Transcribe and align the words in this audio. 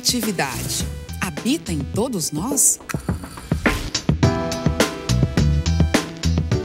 criatividade 0.00 0.86
habita 1.20 1.70
em 1.70 1.78
todos 1.78 2.32
nós? 2.32 2.80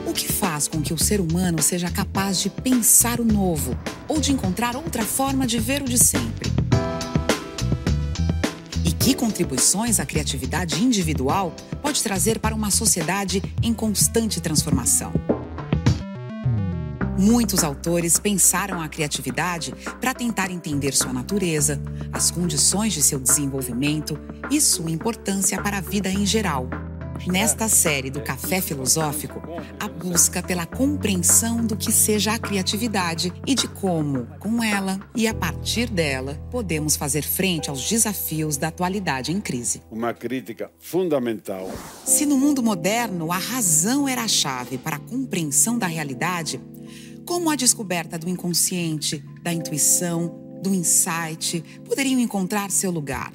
O 0.08 0.14
que 0.14 0.32
faz 0.32 0.70
com 0.70 0.82
que 0.82 0.94
o 0.94 0.98
ser 0.98 1.20
humano 1.20 1.62
seja 1.62 1.92
capaz 1.92 2.40
de 2.40 2.50
pensar 2.50 3.20
o 3.20 3.26
novo 3.26 3.78
ou 4.08 4.22
de 4.22 4.32
encontrar 4.32 4.78
outra 4.78 5.04
forma 5.04 5.46
de 5.46 5.60
ver 5.60 5.82
o 5.82 5.86
de 5.86 5.98
sempre? 5.98 6.50
E 8.86 8.92
que 8.94 9.14
contribuições 9.14 10.00
a 10.00 10.06
criatividade 10.06 10.82
individual 10.82 11.54
pode 11.82 12.02
trazer 12.02 12.40
para 12.40 12.56
uma 12.56 12.72
sociedade 12.72 13.44
em 13.62 13.74
constante 13.74 14.40
transformação? 14.40 15.12
Muitos 17.18 17.64
autores 17.64 18.20
pensaram 18.20 18.82
a 18.82 18.90
criatividade 18.90 19.74
para 20.02 20.14
tentar 20.14 20.52
entender 20.52 20.94
sua 20.94 21.14
natureza, 21.14 21.82
as 22.12 22.30
condições 22.30 22.94
de 22.94 23.02
seu 23.02 23.20
desenvolvimento 23.20 24.20
e 24.52 24.60
sua 24.60 24.92
importância 24.92 25.62
para 25.62 25.78
a 25.78 25.82
vida 25.82 26.10
em 26.10 26.26
geral. 26.26 26.68
Nesta 27.28 27.70
série 27.70 28.10
do 28.10 28.22
Café 28.22 28.60
Filosófico, 28.60 29.42
a 29.80 29.88
busca 29.88 30.44
pela 30.44 30.66
compreensão 30.66 31.66
do 31.66 31.78
que 31.78 31.92
seja 31.92 32.34
a 32.34 32.40
criatividade 32.40 33.32
e 33.48 33.56
de 33.56 33.68
como, 33.68 34.28
com 34.38 34.62
ela 34.62 35.00
e 35.16 35.26
a 35.26 35.34
partir 35.34 35.90
dela, 35.90 36.36
podemos 36.52 36.98
fazer 36.98 37.24
frente 37.24 37.70
aos 37.70 37.90
desafios 37.90 38.58
da 38.58 38.68
atualidade 38.68 39.32
em 39.32 39.40
crise. 39.40 39.82
Uma 39.90 40.14
crítica 40.14 40.70
fundamental. 40.78 41.72
Se 42.04 42.26
no 42.26 42.38
mundo 42.38 42.62
moderno 42.62 43.32
a 43.32 43.38
razão 43.38 44.08
era 44.08 44.24
a 44.24 44.28
chave 44.28 44.78
para 44.78 44.98
a 44.98 45.00
compreensão 45.00 45.80
da 45.80 45.88
realidade, 45.88 46.62
como 47.26 47.50
a 47.50 47.56
descoberta 47.56 48.20
do 48.20 48.30
inconsciente, 48.30 49.18
da 49.42 49.52
intuição, 49.52 50.60
do 50.62 50.74
insight 50.74 51.62
poderiam 51.84 52.20
encontrar 52.20 52.70
seu 52.70 52.92
lugar? 52.92 53.32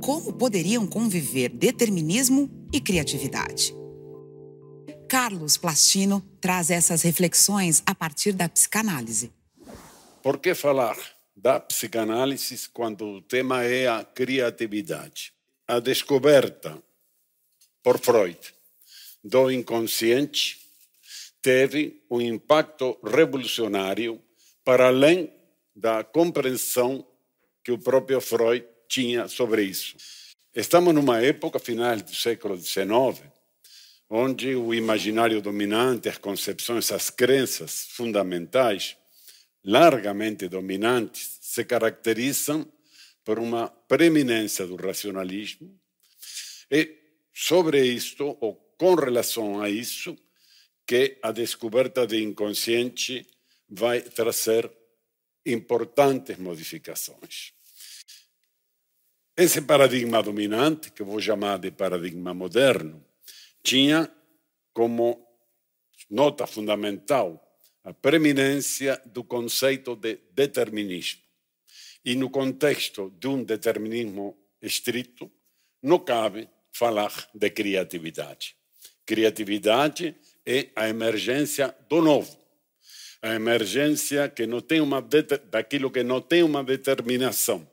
Como 0.00 0.32
poderiam 0.32 0.86
conviver 0.86 1.48
determinismo 1.48 2.50
e 2.72 2.80
criatividade? 2.80 3.74
Carlos 5.08 5.56
Plastino 5.56 6.20
traz 6.40 6.70
essas 6.70 7.02
reflexões 7.02 7.82
a 7.84 7.94
partir 7.94 8.32
da 8.32 8.48
psicanálise. 8.48 9.32
Por 10.22 10.38
que 10.38 10.54
falar 10.54 10.96
da 11.34 11.58
psicanálise 11.58 12.68
quando 12.68 13.06
o 13.06 13.22
tema 13.22 13.64
é 13.64 13.88
a 13.88 14.04
criatividade? 14.04 15.32
A 15.66 15.80
descoberta 15.80 16.80
por 17.82 17.98
Freud 17.98 18.38
do 19.22 19.50
inconsciente 19.50 20.59
teve 21.42 22.02
um 22.10 22.20
impacto 22.20 22.98
revolucionário 23.02 24.20
para 24.64 24.88
além 24.88 25.32
da 25.74 26.04
compreensão 26.04 27.06
que 27.64 27.72
o 27.72 27.78
próprio 27.78 28.20
Freud 28.20 28.66
tinha 28.88 29.28
sobre 29.28 29.62
isso. 29.62 29.96
Estamos 30.54 30.94
numa 30.94 31.20
época 31.20 31.58
final 31.58 31.96
do 31.96 32.14
século 32.14 32.56
XIX, 32.56 33.22
onde 34.08 34.54
o 34.56 34.74
imaginário 34.74 35.40
dominante, 35.40 36.08
as 36.08 36.18
concepções, 36.18 36.90
as 36.90 37.08
crenças 37.08 37.86
fundamentais, 37.90 38.96
largamente 39.64 40.48
dominantes, 40.48 41.38
se 41.40 41.64
caracterizam 41.64 42.66
por 43.24 43.38
uma 43.38 43.68
preeminência 43.68 44.66
do 44.66 44.74
racionalismo. 44.74 45.72
E 46.70 46.96
sobre 47.32 47.84
isto, 47.84 48.36
ou 48.40 48.54
com 48.76 48.94
relação 48.94 49.60
a 49.60 49.70
isso, 49.70 50.16
que 50.90 51.18
a 51.22 51.30
descoberta 51.30 52.04
do 52.04 52.16
inconsciente 52.16 53.24
vai 53.68 54.00
trazer 54.00 54.68
importantes 55.46 56.36
modificações. 56.36 57.52
Esse 59.36 59.62
paradigma 59.62 60.20
dominante, 60.20 60.90
que 60.90 61.04
vou 61.04 61.20
chamar 61.20 61.60
de 61.60 61.70
paradigma 61.70 62.34
moderno, 62.34 63.06
tinha 63.62 64.10
como 64.72 65.24
nota 66.10 66.44
fundamental 66.44 67.40
a 67.84 67.94
preeminência 67.94 69.00
do 69.06 69.22
conceito 69.22 69.94
de 69.94 70.18
determinismo. 70.32 71.22
E 72.04 72.16
no 72.16 72.30
contexto 72.30 73.14
de 73.16 73.28
um 73.28 73.44
determinismo 73.44 74.36
estrito, 74.60 75.30
não 75.80 76.00
cabe 76.00 76.50
falar 76.72 77.30
de 77.32 77.48
criatividade. 77.48 78.56
Criatividade 79.06 80.16
é 80.50 80.68
a 80.74 80.88
emergência 80.88 81.72
do 81.88 82.02
novo. 82.02 82.36
A 83.22 83.34
emergência 83.34 84.28
que 84.28 84.46
não 84.46 84.60
tem 84.60 84.80
uma 84.80 85.00
daquilo 85.50 85.90
que 85.90 86.02
não 86.02 86.20
tem 86.20 86.42
uma 86.42 86.64
determinação, 86.64 87.68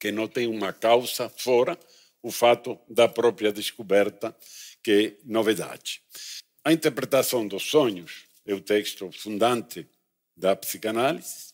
que 0.00 0.10
não 0.10 0.26
tem 0.26 0.48
uma 0.48 0.72
causa 0.72 1.28
fora 1.28 1.78
o 2.20 2.32
fato 2.32 2.78
da 2.88 3.08
própria 3.08 3.52
descoberta, 3.52 4.34
que 4.82 4.90
é 4.90 5.12
novidade. 5.24 6.02
A 6.64 6.72
interpretação 6.72 7.46
dos 7.46 7.64
sonhos 7.64 8.24
é 8.46 8.54
o 8.54 8.60
texto 8.60 9.10
fundante 9.12 9.86
da 10.36 10.56
psicanálise, 10.56 11.52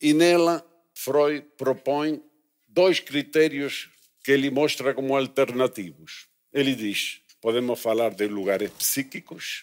e 0.00 0.12
nela 0.12 0.64
Freud 0.94 1.44
propõe 1.56 2.22
dois 2.68 3.00
critérios 3.00 3.88
que 4.22 4.30
ele 4.30 4.50
mostra 4.50 4.92
como 4.92 5.16
alternativos. 5.16 6.26
Ele 6.52 6.74
diz: 6.74 7.20
podemos 7.46 7.78
falar 7.78 8.12
de 8.12 8.26
lugares 8.26 8.72
psíquicos, 8.72 9.62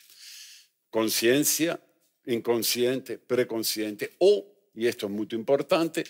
consciência, 0.89 1.77
inconsciente, 2.25 3.17
preconsciente, 3.17 4.09
ou, 4.19 4.69
e 4.73 4.87
isto 4.87 5.05
é 5.05 5.09
muito 5.09 5.35
importante, 5.35 6.01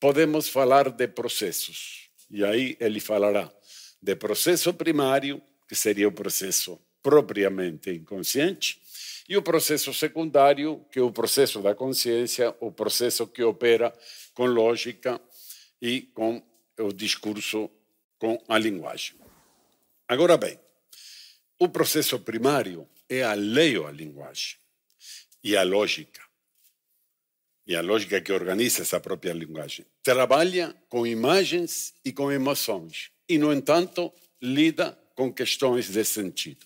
podemos 0.00 0.48
falar 0.48 0.88
de 0.88 1.06
processos. 1.06 2.08
E 2.30 2.42
aí 2.42 2.78
ele 2.80 2.98
falará 2.98 3.52
de 4.00 4.16
processo 4.16 4.72
primário, 4.72 5.42
que 5.68 5.74
seria 5.74 6.08
o 6.08 6.12
processo 6.12 6.80
propriamente 7.02 7.90
inconsciente, 7.90 8.80
e 9.28 9.36
o 9.36 9.42
processo 9.42 9.92
secundário, 9.92 10.82
que 10.90 10.98
é 10.98 11.02
o 11.02 11.12
processo 11.12 11.60
da 11.60 11.74
consciência, 11.74 12.56
o 12.58 12.72
processo 12.72 13.26
que 13.26 13.42
opera 13.42 13.92
com 14.32 14.46
lógica 14.46 15.20
e 15.78 16.00
com 16.00 16.42
o 16.78 16.90
discurso, 16.90 17.68
com 18.18 18.42
a 18.48 18.58
linguagem. 18.58 19.14
Agora 20.08 20.38
bem, 20.38 20.58
o 21.58 21.68
processo 21.68 22.18
primário 22.20 22.88
é 23.08 23.22
a 23.22 23.34
lei 23.34 23.76
ou 23.76 23.86
a 23.86 23.92
linguagem 23.92 24.56
e 25.42 25.56
a 25.56 25.62
lógica. 25.62 26.22
E 27.66 27.76
a 27.76 27.82
lógica 27.82 28.20
que 28.20 28.32
organiza 28.32 28.82
essa 28.82 28.98
própria 28.98 29.32
linguagem. 29.32 29.84
Trabalha 30.02 30.74
com 30.88 31.06
imagens 31.06 31.92
e 32.04 32.12
com 32.12 32.32
emoções 32.32 33.10
e, 33.28 33.36
no 33.36 33.52
entanto, 33.52 34.12
lida 34.40 34.98
com 35.14 35.32
questões 35.32 35.88
de 35.90 36.04
sentido. 36.04 36.64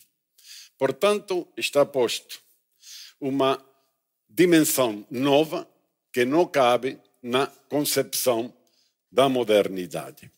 Portanto, 0.78 1.48
está 1.56 1.84
posto 1.84 2.40
uma 3.20 3.64
dimensão 4.28 5.06
nova 5.10 5.68
que 6.12 6.24
não 6.24 6.46
cabe 6.46 6.98
na 7.22 7.46
concepção 7.46 8.52
da 9.10 9.28
modernidade. 9.28 10.30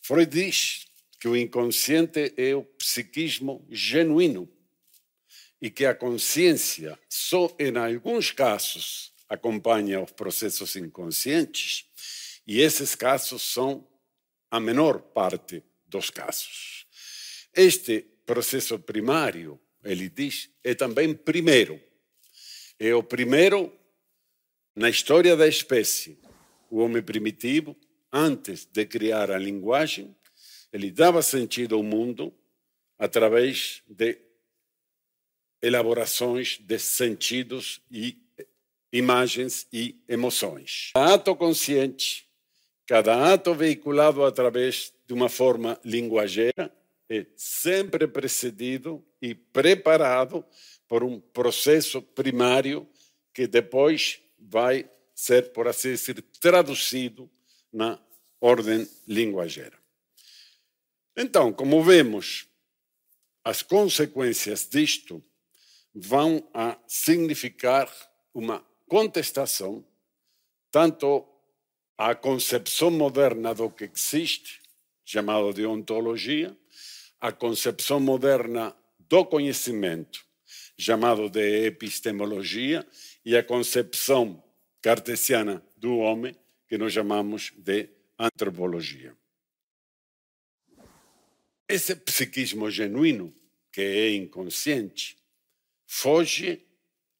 Freud 0.00 0.30
diz 0.30 0.86
que 1.22 1.28
o 1.28 1.36
inconsciente 1.36 2.34
é 2.36 2.52
o 2.52 2.64
psiquismo 2.64 3.64
genuíno 3.70 4.48
e 5.60 5.70
que 5.70 5.86
a 5.86 5.94
consciência 5.94 6.98
só 7.08 7.48
em 7.60 7.76
alguns 7.76 8.32
casos 8.32 9.12
acompanha 9.28 10.02
os 10.02 10.10
processos 10.10 10.74
inconscientes 10.74 11.86
e 12.44 12.60
esses 12.60 12.96
casos 12.96 13.40
são 13.40 13.86
a 14.50 14.58
menor 14.58 15.00
parte 15.00 15.62
dos 15.86 16.10
casos. 16.10 16.88
Este 17.54 18.00
processo 18.26 18.76
primário, 18.80 19.60
ele 19.84 20.08
diz, 20.08 20.50
é 20.64 20.74
também 20.74 21.14
primeiro. 21.14 21.80
É 22.80 22.92
o 22.96 23.02
primeiro 23.04 23.72
na 24.74 24.90
história 24.90 25.36
da 25.36 25.46
espécie. 25.46 26.18
O 26.68 26.78
homem 26.78 27.00
primitivo, 27.00 27.76
antes 28.12 28.64
de 28.64 28.84
criar 28.86 29.30
a 29.30 29.38
linguagem, 29.38 30.16
ele 30.72 30.90
dava 30.90 31.22
sentido 31.22 31.74
ao 31.74 31.82
mundo 31.82 32.32
através 32.98 33.82
de 33.86 34.18
elaborações 35.60 36.58
de 36.60 36.78
sentidos 36.78 37.80
e 37.90 38.18
imagens 38.92 39.66
e 39.72 40.00
emoções. 40.08 40.90
Cada 40.94 41.14
ato 41.14 41.36
consciente, 41.36 42.28
cada 42.86 43.32
ato 43.32 43.54
veiculado 43.54 44.24
através 44.24 44.92
de 45.06 45.14
uma 45.14 45.28
forma 45.28 45.78
linguageira, 45.84 46.72
é 47.08 47.26
sempre 47.36 48.06
precedido 48.06 49.04
e 49.20 49.34
preparado 49.34 50.44
por 50.88 51.04
um 51.04 51.20
processo 51.20 52.00
primário 52.00 52.88
que 53.34 53.46
depois 53.46 54.20
vai 54.38 54.88
ser, 55.14 55.52
por 55.52 55.68
assim 55.68 55.90
dizer, 55.90 56.22
traduzido 56.40 57.30
na 57.72 57.98
ordem 58.40 58.88
linguageira. 59.06 59.81
Então, 61.16 61.52
como 61.52 61.82
vemos, 61.82 62.46
as 63.44 63.62
consequências 63.62 64.68
disto 64.68 65.22
vão 65.94 66.48
a 66.54 66.78
significar 66.86 67.90
uma 68.32 68.64
contestação 68.88 69.84
tanto 70.70 71.28
a 71.98 72.14
concepção 72.14 72.90
moderna 72.90 73.54
do 73.54 73.70
que 73.70 73.84
existe, 73.84 74.60
chamado 75.04 75.52
de 75.52 75.66
ontologia, 75.66 76.56
a 77.20 77.30
concepção 77.30 78.00
moderna 78.00 78.74
do 78.98 79.24
conhecimento, 79.26 80.24
chamado 80.78 81.28
de 81.28 81.66
epistemologia, 81.66 82.86
e 83.24 83.36
a 83.36 83.44
concepção 83.44 84.42
cartesiana 84.80 85.62
do 85.76 85.98
homem, 85.98 86.34
que 86.66 86.78
nós 86.78 86.92
chamamos 86.92 87.52
de 87.58 87.88
antropologia. 88.18 89.14
Esse 91.68 91.94
psiquismo 91.96 92.70
genuíno, 92.70 93.34
que 93.70 93.80
é 93.80 94.14
inconsciente, 94.14 95.16
foge 95.86 96.66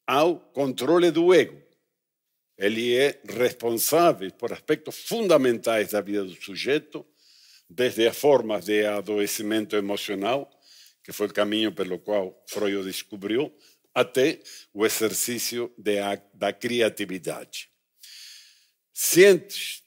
ao 0.07 0.39
controle 0.39 1.11
do 1.11 1.33
ego. 1.33 1.61
Ele 2.59 2.97
é 2.97 3.21
responsável 3.29 4.31
por 4.33 4.53
aspectos 4.53 4.97
fundamentais 4.97 5.91
da 5.91 6.01
vida 6.01 6.25
do 6.25 6.35
sujeito, 6.35 7.07
desde 7.69 8.07
as 8.07 8.17
formas 8.17 8.67
de 8.67 8.85
adoecimento 8.85 9.75
emocional, 9.75 10.51
que 11.03 11.13
foi 11.13 11.27
o 11.27 11.33
caminho 11.33 11.73
pelo 11.73 11.99
qual 11.99 12.45
Freud 12.47 12.85
descobriu, 12.85 13.53
até 13.95 14.41
o 14.73 14.87
exercício 14.87 15.73
de, 15.77 15.97
da 16.35 16.53
criatividade. 16.53 17.69
Cientes 18.93 19.83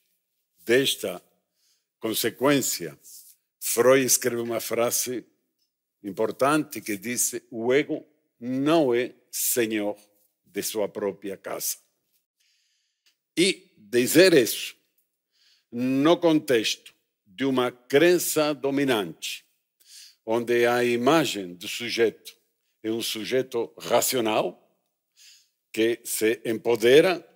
desta 0.66 1.22
consequência, 2.00 2.98
Freud 3.68 4.06
escreve 4.06 4.44
uma 4.44 4.60
frase 4.60 5.26
importante 6.04 6.80
que 6.80 6.98
diz: 6.98 7.42
o 7.50 7.74
ego 7.74 8.06
não 8.40 8.94
é 8.94 9.16
senhor 9.32 9.98
de 10.46 10.62
sua 10.62 10.88
própria 10.88 11.36
casa. 11.36 11.78
E 13.36 13.74
dizer 13.76 14.36
isso 14.36 14.76
no 15.72 16.16
contexto 16.16 16.94
de 17.26 17.44
uma 17.44 17.72
crença 17.72 18.54
dominante, 18.54 19.44
onde 20.24 20.68
a 20.68 20.84
imagem 20.84 21.56
do 21.56 21.68
sujeito 21.68 22.38
é 22.84 22.92
um 22.92 23.02
sujeito 23.02 23.74
racional 23.80 24.62
que 25.74 26.02
se 26.04 26.40
empodera 26.46 27.28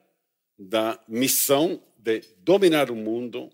da 0.57 1.03
missão 1.07 1.83
de 1.97 2.21
dominar 2.37 2.91
o 2.91 2.95
mundo, 2.95 3.49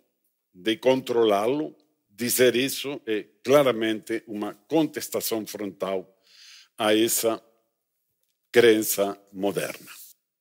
de 0.53 0.75
controlá-lo. 0.75 1.73
Dizer 2.17 2.55
isso 2.55 3.01
é 3.05 3.25
claramente 3.43 4.23
uma 4.25 4.53
contestação 4.53 5.45
frontal 5.45 6.17
a 6.77 6.95
essa 6.95 7.43
crença 8.49 9.21
moderna. 9.33 9.91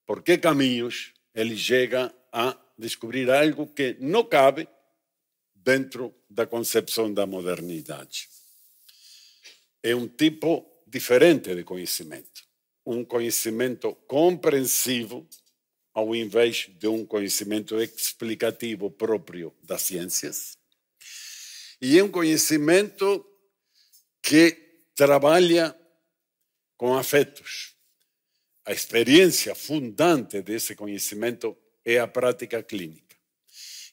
Por 0.06 0.22
que 0.22 0.38
caminhos 0.38 1.12
ele 1.34 1.56
chega 1.56 2.14
a 2.32 2.56
descobrir 2.78 3.28
algo 3.28 3.66
que 3.66 3.96
não 3.98 4.22
cabe 4.22 4.68
dentro 5.52 6.14
da 6.30 6.46
concepção 6.46 7.12
da 7.12 7.26
modernidade? 7.26 8.28
É 9.82 9.96
um 9.96 10.06
tipo 10.06 10.64
diferente 10.86 11.56
de 11.56 11.64
conhecimento. 11.64 12.44
Um 12.86 13.04
conhecimento 13.04 13.96
compreensivo 14.06 15.28
ao 15.92 16.14
invés 16.14 16.70
de 16.78 16.86
um 16.86 17.04
conhecimento 17.04 17.80
explicativo 17.80 18.92
próprio 18.92 19.52
das 19.60 19.82
ciências. 19.82 20.56
E 21.86 21.98
é 21.98 22.02
um 22.02 22.08
conhecimento 22.08 23.26
que 24.22 24.56
trabalha 24.96 25.78
com 26.78 26.96
afetos. 26.96 27.75
A 28.64 28.72
experiência 28.72 29.54
fundante 29.54 30.40
desse 30.40 30.75
conhecimento 30.75 31.54
é 31.84 31.98
a 31.98 32.08
prática 32.08 32.62
clínica. 32.62 33.14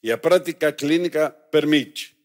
E 0.01 0.09
a 0.09 0.17
prática 0.17 0.71
clínica 0.71 1.31
permite 1.51 2.15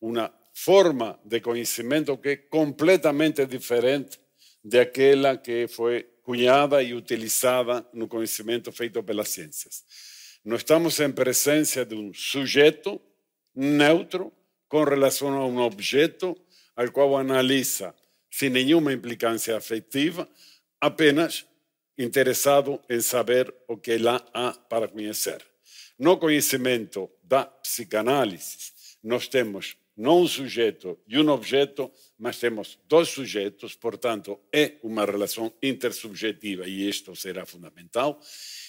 uma 0.00 0.34
forma 0.52 1.20
de 1.24 1.40
conhecimento 1.40 2.18
que 2.18 2.30
é 2.30 2.36
completamente 2.36 3.46
diferente 3.46 4.18
daquela 4.64 5.38
que 5.38 5.68
foi 5.68 6.02
cunhada 6.24 6.82
e 6.82 6.92
utilizada 6.92 7.88
no 7.92 8.08
conhecimento 8.08 8.72
feito 8.72 9.00
pelas 9.04 9.28
ciências. 9.28 9.84
Nós 10.44 10.62
estamos 10.62 10.98
em 10.98 11.12
presença 11.12 11.84
de 11.86 11.94
um 11.94 12.12
sujeito 12.12 13.00
neutro 13.54 14.32
com 14.74 14.82
relação 14.82 15.32
a 15.34 15.46
um 15.46 15.58
objeto 15.58 16.36
ao 16.74 16.90
qual 16.90 17.16
analisa 17.16 17.94
sem 18.28 18.50
nenhuma 18.50 18.92
implicância 18.92 19.56
afetiva, 19.56 20.28
apenas 20.80 21.46
interessado 21.96 22.80
em 22.90 23.00
saber 23.00 23.54
o 23.68 23.76
que 23.76 23.96
lá 23.96 24.20
há 24.34 24.50
para 24.50 24.88
conhecer. 24.88 25.46
No 25.96 26.16
conhecimento 26.16 27.08
da 27.22 27.46
psicanálise, 27.46 28.72
nós 29.00 29.28
temos 29.28 29.76
não 29.96 30.22
um 30.22 30.26
sujeito 30.26 30.98
e 31.06 31.20
um 31.20 31.28
objeto, 31.28 31.88
mas 32.18 32.40
temos 32.40 32.76
dois 32.88 33.10
sujeitos, 33.10 33.76
portanto, 33.76 34.40
é 34.52 34.72
uma 34.82 35.04
relação 35.04 35.52
intersubjetiva 35.62 36.66
e 36.66 36.88
isto 36.88 37.14
será 37.14 37.46
fundamental. 37.46 38.20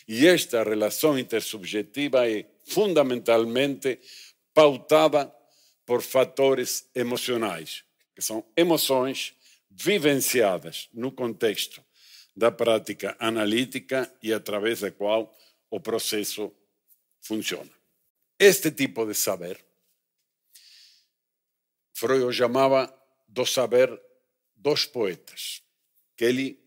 E 0.08 0.28
esta 0.28 0.64
relação 0.64 1.18
intersubjetiva 1.18 2.30
é 2.30 2.46
fundamentalmente 2.64 4.00
pautada 4.54 5.34
por 5.86 6.02
fatores 6.02 6.90
emocionais, 6.96 7.84
que 8.16 8.22
são 8.22 8.46
emoções 8.56 9.34
vivenciadas 9.70 10.90
no 10.94 11.12
contexto 11.12 11.84
da 12.36 12.52
prática 12.52 13.16
analítica 13.20 14.12
e 14.22 14.34
através 14.34 14.82
da 14.82 14.92
qual 14.92 15.36
o 15.70 15.80
processo 15.80 16.52
funciona. 17.22 17.72
Este 18.38 18.72
tipo 18.72 19.06
de 19.06 19.14
saber 19.14 19.66
Freud 21.96 22.26
o 22.26 22.32
chamava 22.32 22.94
do 23.26 23.46
saber 23.46 23.90
dos 24.54 24.86
poetas, 24.86 25.64
que 26.18 26.26
ele 26.26 26.60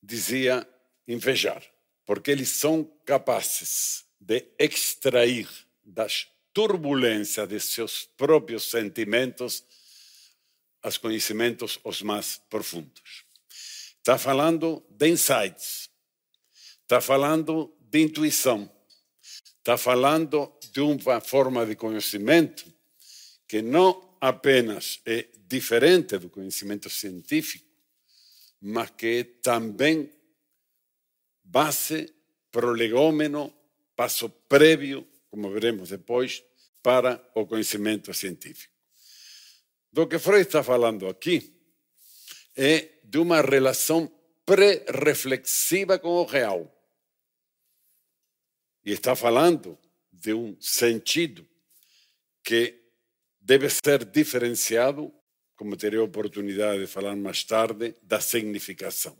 dizia 0.00 0.66
invejar, 1.06 1.64
porque 2.06 2.30
eles 2.30 2.48
são 2.50 2.84
capazes 3.04 4.04
de 4.20 4.46
extrair 4.56 5.48
das 5.82 6.28
turbulências 6.52 7.48
de 7.48 7.60
seus 7.60 8.04
próprios 8.16 8.70
sentimentos 8.70 9.64
os 10.82 10.98
conhecimentos 10.98 11.78
os 11.84 12.02
mais 12.02 12.40
profundos. 12.48 13.24
Está 13.98 14.16
falando 14.16 14.82
de 14.88 15.08
insights, 15.08 15.90
está 16.82 17.00
falando 17.00 17.76
de 17.78 18.00
intuição, 18.00 18.70
está 19.58 19.76
falando 19.76 20.52
de 20.72 20.80
uma 20.80 21.20
forma 21.20 21.66
de 21.66 21.76
conhecimento 21.76 22.64
que 23.46 23.60
não 23.60 24.16
apenas 24.20 25.00
é 25.04 25.28
diferente 25.46 26.18
do 26.18 26.30
conhecimento 26.30 26.88
científico, 26.88 27.66
mas 28.60 28.90
que 28.90 29.06
é 29.06 29.24
também 29.24 30.10
base, 31.42 32.14
prolegômeno, 32.50 33.52
passo 33.96 34.28
prévio, 34.28 35.06
como 35.30 35.50
veremos 35.50 35.90
depois, 35.90 36.42
para 36.82 37.22
o 37.34 37.46
conhecimento 37.46 38.12
científico. 38.12 38.74
Do 39.92 40.06
que 40.06 40.18
Freud 40.18 40.46
está 40.46 40.62
falando 40.62 41.08
aqui 41.08 41.54
é 42.56 43.00
de 43.04 43.18
uma 43.18 43.40
relação 43.40 44.10
pré-reflexiva 44.44 45.98
com 45.98 46.08
o 46.08 46.24
real. 46.24 46.76
E 48.84 48.92
está 48.92 49.14
falando 49.14 49.78
de 50.12 50.32
um 50.32 50.56
sentido 50.60 51.46
que 52.42 52.80
deve 53.40 53.68
ser 53.68 54.04
diferenciado, 54.04 55.12
como 55.56 55.76
terei 55.76 55.98
a 55.98 56.04
oportunidade 56.04 56.80
de 56.80 56.86
falar 56.86 57.16
mais 57.16 57.44
tarde, 57.44 57.94
da 58.02 58.20
significação. 58.20 59.16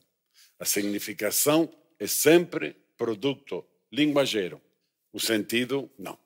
A 0.58 0.64
significação 0.64 1.70
é 1.98 2.06
sempre 2.06 2.74
produto 2.96 3.66
linguageiro, 3.92 4.60
o 5.12 5.20
sentido 5.20 5.90
não. 5.98 6.18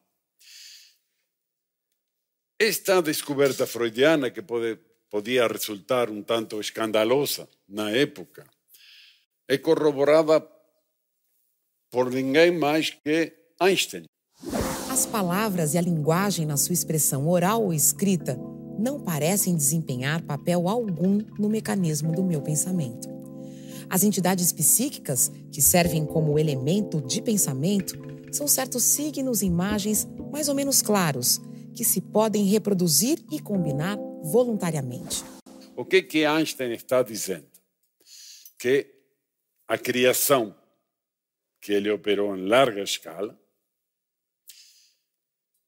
Esta 2.59 3.03
descoberta 3.03 3.67
freudiana, 3.67 4.31
que 4.31 4.41
pode, 4.41 4.79
podia 5.11 5.47
resultar 5.47 6.09
um 6.11 6.23
tanto 6.23 6.61
escandalosa 6.61 7.49
na 7.69 7.91
época, 7.91 8.47
é 9.49 9.59
corroborada 9.59 10.47
por 11.91 12.11
ninguém 12.11 12.51
mais 12.51 12.91
que 12.91 13.33
Einstein. 13.61 14.05
As 14.91 15.07
palavras 15.07 15.75
e 15.75 15.79
a 15.79 15.81
linguagem 15.81 16.47
na 16.47 16.57
sua 16.57 16.73
expressão 16.73 17.29
oral 17.29 17.65
ou 17.65 17.75
escrita 17.75 18.39
não 18.79 19.01
parecem 19.01 19.57
desempenhar 19.57 20.23
papel 20.23 20.69
algum 20.69 21.19
no 21.39 21.49
mecanismo 21.49 22.13
do 22.13 22.23
meu 22.23 22.41
pensamento. 22.41 23.09
As 23.89 24.03
entidades 24.03 24.53
psíquicas, 24.53 25.31
que 25.53 25.61
servem 25.61 26.07
como 26.07 26.39
elemento 26.39 27.01
de 27.01 27.21
pensamento, 27.21 27.97
são 28.35 28.49
certos 28.49 28.83
signos 28.83 29.43
e 29.43 29.47
imagens 29.47 30.07
mais 30.33 30.49
ou 30.49 30.55
menos 30.55 30.83
claros, 30.83 31.41
que 31.75 31.85
se 31.85 32.01
podem 32.01 32.45
reproduzir 32.45 33.19
e 33.31 33.39
combinar 33.39 33.97
voluntariamente. 34.25 35.23
O 35.77 35.85
que, 35.85 36.03
que 36.03 36.25
Einstein 36.25 36.73
está 36.73 37.03
dizendo? 37.03 37.47
Que 38.59 38.93
a 39.67 39.79
criação 39.79 40.57
que 41.61 41.73
ele 41.73 41.91
operou 41.91 42.37
em 42.37 42.47
larga 42.47 42.83
escala 42.83 43.39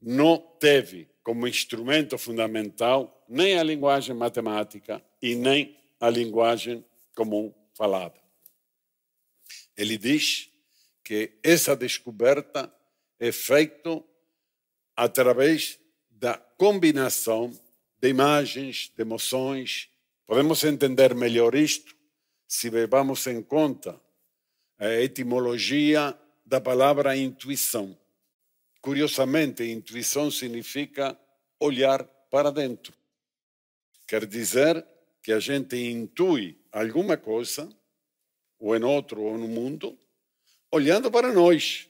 não 0.00 0.36
teve 0.60 1.08
como 1.22 1.48
instrumento 1.48 2.18
fundamental 2.18 3.24
nem 3.28 3.58
a 3.58 3.62
linguagem 3.62 4.14
matemática 4.14 5.02
e 5.20 5.34
nem 5.34 5.76
a 5.98 6.10
linguagem 6.10 6.84
comum 7.14 7.52
falada. 7.74 8.20
Ele 9.76 9.98
diz 9.98 10.50
que 11.06 11.38
essa 11.40 11.76
descoberta 11.76 12.68
é 13.20 13.30
feita 13.30 14.02
através 14.96 15.78
da 16.10 16.36
combinação 16.36 17.56
de 18.00 18.08
imagens, 18.08 18.92
de 18.92 19.02
emoções. 19.02 19.88
Podemos 20.26 20.64
entender 20.64 21.14
melhor 21.14 21.54
isto 21.54 21.94
se 22.48 22.68
levamos 22.70 23.24
em 23.28 23.40
conta 23.40 24.00
a 24.80 24.88
etimologia 24.94 26.18
da 26.44 26.60
palavra 26.60 27.16
intuição. 27.16 27.96
Curiosamente, 28.80 29.62
intuição 29.62 30.28
significa 30.28 31.16
olhar 31.60 32.02
para 32.32 32.50
dentro. 32.50 32.92
Quer 34.08 34.26
dizer 34.26 34.84
que 35.22 35.30
a 35.30 35.38
gente 35.38 35.76
intui 35.76 36.58
alguma 36.72 37.16
coisa, 37.16 37.68
ou 38.58 38.76
em 38.76 38.82
outro 38.82 39.22
ou 39.22 39.38
no 39.38 39.46
mundo, 39.46 39.96
olhando 40.70 41.10
para 41.10 41.32
nós. 41.32 41.88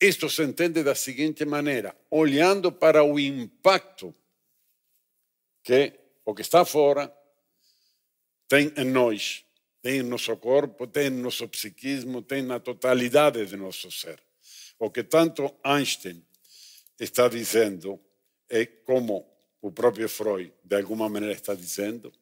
Isto 0.00 0.30
se 0.30 0.42
entende 0.42 0.82
da 0.82 0.94
seguinte 0.94 1.44
maneira: 1.44 1.96
olhando 2.10 2.70
para 2.70 3.02
o 3.02 3.18
impacto 3.18 4.14
que 5.62 5.92
o 6.24 6.34
que 6.34 6.42
está 6.42 6.64
fora 6.64 7.12
tem 8.46 8.72
em 8.76 8.84
nós, 8.84 9.44
tem 9.82 9.98
em 9.98 10.02
nosso 10.02 10.36
corpo, 10.36 10.86
tem 10.86 11.10
no 11.10 11.22
nosso 11.22 11.48
psiquismo, 11.48 12.22
tem 12.22 12.42
na 12.42 12.60
totalidade 12.60 13.44
de 13.46 13.56
nosso 13.56 13.90
ser. 13.90 14.22
O 14.78 14.90
que 14.90 15.02
tanto 15.02 15.54
Einstein 15.64 16.24
está 16.98 17.28
dizendo 17.28 18.00
é 18.48 18.64
como 18.64 19.26
o 19.60 19.70
próprio 19.72 20.08
Freud, 20.08 20.52
de 20.62 20.76
alguma 20.76 21.08
maneira, 21.08 21.34
está 21.34 21.54
dizendo, 21.54 22.12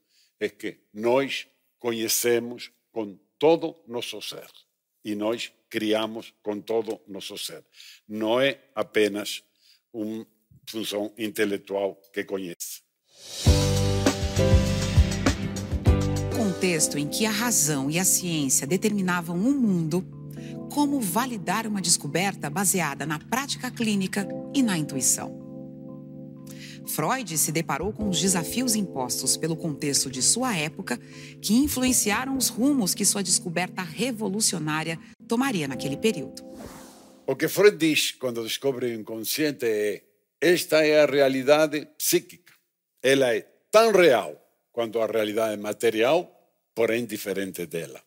é 0.41 0.49
que 0.49 0.81
nós 0.93 1.47
conhecemos 1.79 2.71
com 2.91 3.19
todo 3.39 3.77
nosso 3.87 4.21
ser 4.21 4.49
e 5.05 5.15
nós 5.15 5.53
criamos 5.71 6.35
com 6.43 6.61
todo 6.61 7.01
nosso 7.07 7.39
ser. 7.39 7.65
Não 8.09 8.41
é 8.41 8.59
apenas 8.75 9.43
uma 9.93 10.27
função 10.69 11.13
intelectual 11.17 11.97
que 12.13 12.25
conhece. 12.25 12.83
Contexto 16.37 16.99
em 16.99 17.09
que 17.09 17.25
a 17.25 17.31
razão 17.31 17.89
e 17.89 18.01
a 18.01 18.05
ciência 18.05 18.67
determinavam 18.67 19.37
um 19.37 19.57
mundo, 19.57 20.05
como 20.73 21.01
validar 21.01 21.69
uma 21.69 21.81
descoberta 21.81 22.51
baseada 22.51 23.07
na 23.07 23.19
prática 23.19 23.71
clínica 23.71 24.27
e 24.53 24.63
na 24.63 24.77
intuição. 24.77 25.46
Freud 26.87 27.37
se 27.37 27.51
deparou 27.51 27.93
com 27.93 28.09
os 28.09 28.21
desafios 28.21 28.75
impostos 28.75 29.37
pelo 29.37 29.57
contexto 29.57 30.11
de 30.11 30.23
sua 30.23 30.57
época 30.57 30.99
que 31.43 31.55
influenciaram 31.55 32.37
os 32.37 32.49
rumos 32.49 32.95
que 32.95 33.05
sua 33.05 33.23
descoberta 33.23 33.83
revolucionária 33.83 34.99
tomaria 35.27 35.67
naquele 35.67 35.97
período. 35.97 36.43
O 37.27 37.35
que 37.35 37.49
Freud 37.49 37.77
diz 37.77 38.13
quando 38.13 38.43
descobre 38.43 38.87
o 38.87 38.95
inconsciente 38.95 39.67
é: 39.67 40.03
esta 40.41 40.87
é 40.87 41.03
a 41.03 41.07
realidade 41.07 41.87
psíquica. 41.99 42.53
Ela 43.03 43.35
é 43.35 43.41
tão 43.71 43.93
real 43.93 44.41
quanto 44.73 45.01
a 45.01 45.07
realidade 45.07 45.61
material, 45.61 46.31
porém 46.75 47.05
diferente 47.05 47.67
dela. 47.67 48.01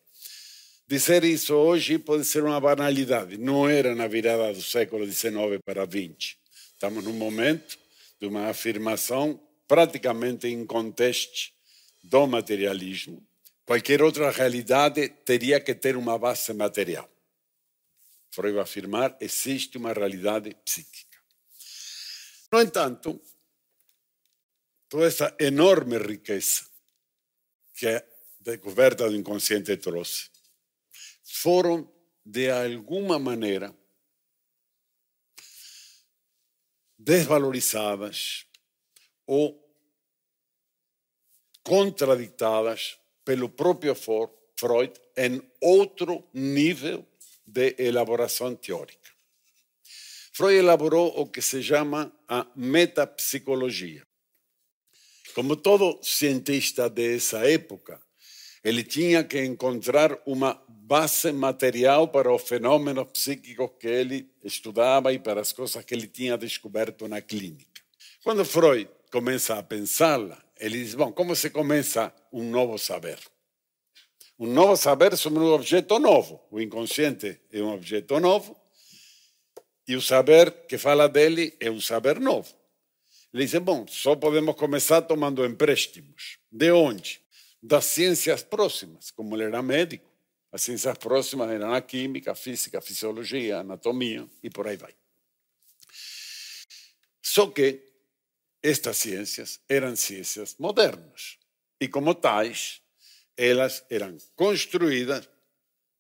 Dizer 0.88 1.24
isso 1.24 1.54
hoje 1.54 2.00
pode 2.00 2.26
ser 2.26 2.44
uma 2.44 2.60
banalidade. 2.60 3.38
Não 3.38 3.68
era 3.70 3.94
na 3.94 4.08
virada 4.08 4.54
do 4.54 4.62
século 4.62 5.06
XIX 5.06 5.60
para 5.64 5.86
XX. 5.86 6.36
Estamos 6.74 7.04
num 7.04 7.14
momento 7.14 7.78
de 8.20 8.28
uma 8.28 8.50
afirmação 8.50 9.42
praticamente 9.68 10.48
inconteste 10.48 11.54
do 12.04 12.28
materialismo. 12.28 13.26
Qualquer 13.66 14.02
outra 14.02 14.32
realidade 14.32 15.10
teria 15.24 15.60
que 15.60 15.76
ter 15.76 15.96
uma 15.96 16.18
base 16.18 16.54
material. 16.54 17.10
Freud 18.32 18.54
vai 18.56 18.64
afirmar 18.64 19.18
existe 19.20 19.78
uma 19.78 19.94
realidade 19.94 20.56
psíquica. 20.66 21.18
No 22.52 22.62
entanto, 22.62 23.22
toda 24.88 25.06
essa 25.06 25.36
enorme 25.40 25.98
riqueza 25.98 26.66
que 27.76 27.88
a 27.88 28.04
descoberta 28.40 29.10
do 29.10 29.16
inconsciente 29.16 29.78
trouxe 29.78 30.30
foram, 31.24 31.92
de 32.26 32.50
alguma 32.50 33.20
maneira, 33.20 33.76
desvalorizadas 37.00 38.46
ou 39.26 39.58
contraditadas 41.64 43.00
pelo 43.24 43.48
próprio 43.48 43.96
Freud 43.96 44.94
em 45.16 45.42
outro 45.62 46.28
nível 46.34 47.08
de 47.46 47.76
elaboração 47.80 48.54
teórica. 48.56 49.10
Freud 50.34 50.56
elaborou 50.56 51.20
o 51.20 51.26
que 51.26 51.42
se 51.42 51.64
chama 51.64 52.12
a 52.28 52.46
metapsicologia. 52.56 54.06
Como 55.34 55.56
todo 55.56 56.00
cientista 56.04 56.90
dessa 56.90 57.50
época, 57.50 58.02
ele 58.64 58.84
tinha 58.84 59.24
que 59.24 59.44
encontrar 59.44 60.18
uma 60.26 60.62
base 60.68 61.32
material 61.32 62.08
para 62.08 62.34
os 62.34 62.42
fenômenos 62.42 63.12
psíquicos 63.12 63.70
que 63.80 63.88
ele 63.88 64.30
estudava 64.44 65.14
e 65.14 65.20
para 65.20 65.42
as 65.42 65.52
coisas 65.52 65.84
que 65.84 65.94
ele 65.94 66.08
tinha 66.08 66.38
descoberto 66.38 67.08
na 67.08 67.22
clínica. 67.22 67.82
Quando 68.24 68.44
Freud 68.44 68.90
começa 69.12 69.58
a 69.58 69.64
pensá-la, 69.64 70.42
ele 70.60 70.84
diz: 70.84 70.96
bom, 70.96 71.12
como 71.12 71.36
se 71.36 71.50
começa 71.50 72.14
um 72.34 72.50
novo 72.50 72.78
saber? 72.78 73.20
Um 74.38 74.48
novo 74.48 74.76
saber 74.76 75.16
sobre 75.18 75.40
um 75.40 75.54
objeto 75.54 76.00
novo. 76.00 76.42
O 76.50 76.60
inconsciente 76.60 77.40
é 77.52 77.62
um 77.62 77.74
objeto 77.74 78.20
novo 78.20 78.56
e 79.88 79.96
o 79.96 80.02
saber 80.02 80.52
que 80.68 80.78
fala 80.78 81.08
dele 81.08 81.56
é 81.60 81.70
um 81.70 81.80
saber 81.80 82.20
novo. 82.20 82.54
Ele 83.34 83.46
diz: 83.46 83.60
bom, 83.60 83.86
só 83.88 84.16
podemos 84.16 84.56
começar 84.56 85.02
tomando 85.02 85.46
empréstimos. 85.46 86.40
De 86.52 86.72
onde? 86.72 87.22
Das 87.62 87.86
ciências 87.86 88.44
próximas, 88.44 89.12
como 89.12 89.36
ele 89.36 89.44
era 89.44 89.62
médico 89.62 90.10
as 90.52 90.64
ciências 90.64 90.98
próximas 90.98 91.50
eram 91.52 91.74
a 91.74 91.82
química, 91.82 92.32
a 92.32 92.36
física, 92.36 92.80
a 92.80 92.82
fisiologia, 92.82 93.58
a 93.58 93.60
anatomia 93.62 94.28
e 94.42 94.50
por 94.50 94.68
aí 94.68 94.78
vai. 94.78 94.96
Só 97.22 97.48
que 97.48 97.84
estas 98.62 98.98
ciências 98.98 99.60
eram 99.70 99.96
ciências 99.96 100.56
modernas 100.58 101.38
e, 101.80 101.88
como 101.88 102.16
tais, 102.16 102.82
elas 103.38 103.86
eram 103.90 104.18
construídas 104.36 105.30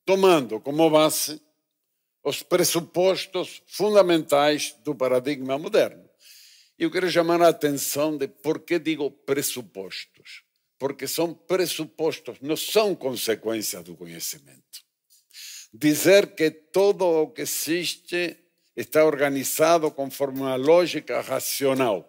tomando 0.03 0.59
como 0.59 0.89
base 0.89 1.39
os 2.23 2.41
pressupostos 2.41 3.61
fundamentais 3.67 4.75
do 4.83 4.95
paradigma 4.95 5.57
moderno. 5.59 6.09
Eu 6.77 6.89
quero 6.89 7.09
chamar 7.09 7.41
a 7.41 7.49
atenção 7.49 8.17
de 8.17 8.27
por 8.27 8.61
que 8.61 8.79
digo 8.79 9.11
pressupostos 9.11 10.43
porque 10.79 11.05
são 11.05 11.33
pressupostos, 11.33 12.37
não 12.41 12.55
são 12.55 12.95
consequências 12.95 13.83
do 13.83 13.95
conhecimento. 13.95 14.81
Dizer 15.73 16.33
que 16.33 16.49
todo 16.49 17.05
o 17.05 17.27
que 17.27 17.41
existe 17.41 18.37
está 18.75 19.03
organizado 19.05 19.91
conforme 19.91 20.39
uma 20.39 20.55
lógica 20.55 21.19
racional 21.19 22.05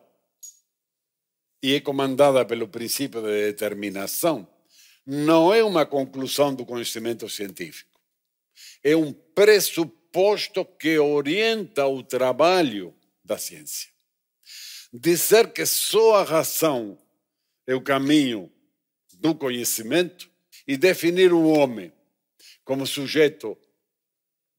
e 1.60 1.74
é 1.74 1.80
comandada 1.80 2.44
pelo 2.44 2.68
princípio 2.68 3.20
de 3.20 3.52
determinação, 3.52 4.48
não 5.04 5.52
é 5.52 5.62
uma 5.62 5.84
conclusão 5.84 6.54
do 6.54 6.64
conhecimento 6.64 7.28
científico. 7.28 8.00
É 8.82 8.96
um 8.96 9.12
pressuposto 9.12 10.64
que 10.64 10.98
orienta 10.98 11.86
o 11.86 12.02
trabalho 12.02 12.94
da 13.22 13.36
ciência. 13.36 13.90
Dizer 14.92 15.52
que 15.52 15.66
só 15.66 16.16
a 16.16 16.22
razão 16.22 16.98
é 17.66 17.74
o 17.74 17.80
caminho 17.80 18.50
do 19.20 19.34
conhecimento 19.34 20.30
e 20.66 20.76
definir 20.76 21.32
o 21.32 21.46
homem 21.46 21.92
como 22.64 22.86
sujeito 22.86 23.56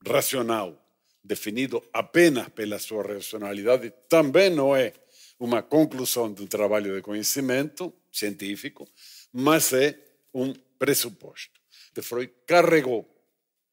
racional, 0.07 0.77
definido 1.23 1.83
apenas 1.91 2.49
pela 2.49 2.77
sua 2.77 3.03
racionalidade, 3.03 3.91
também 4.07 4.49
não 4.49 4.75
é 4.75 4.93
uma 5.39 5.63
conclusão 5.63 6.31
de 6.31 6.43
um 6.43 6.47
trabalho 6.47 6.95
de 6.95 7.01
conhecimento 7.01 7.91
científico, 8.11 8.87
mas 9.33 9.73
é 9.73 9.97
um 10.33 10.53
pressuposto. 10.77 11.59
De 11.93 12.01
Freud 12.01 12.31
carregou 12.45 13.07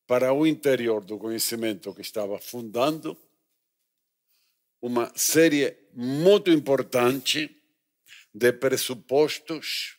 para 0.06 0.32
o 0.32 0.46
interior 0.46 1.04
do 1.04 1.18
conhecimento 1.18 1.94
que 1.94 2.00
estava 2.00 2.38
fundando 2.38 3.16
uma 4.80 5.12
série 5.14 5.76
muito 5.92 6.50
importante 6.50 7.54
de 8.32 8.52
pressupostos 8.52 9.97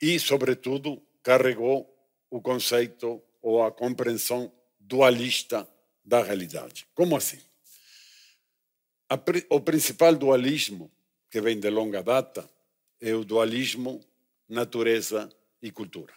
e, 0.00 0.18
sobretudo, 0.18 1.02
carregou 1.22 1.92
o 2.30 2.40
conceito 2.40 3.22
ou 3.42 3.62
a 3.62 3.72
compreensão 3.72 4.52
dualista 4.78 5.68
da 6.04 6.22
realidade. 6.22 6.86
Como 6.94 7.16
assim? 7.16 7.40
o 9.48 9.60
principal 9.60 10.14
dualismo 10.14 10.92
que 11.30 11.40
vem 11.40 11.58
de 11.58 11.70
longa 11.70 12.02
data 12.02 12.48
é 13.00 13.14
o 13.14 13.24
dualismo 13.24 14.04
natureza 14.46 15.30
e 15.62 15.70
cultura. 15.70 16.14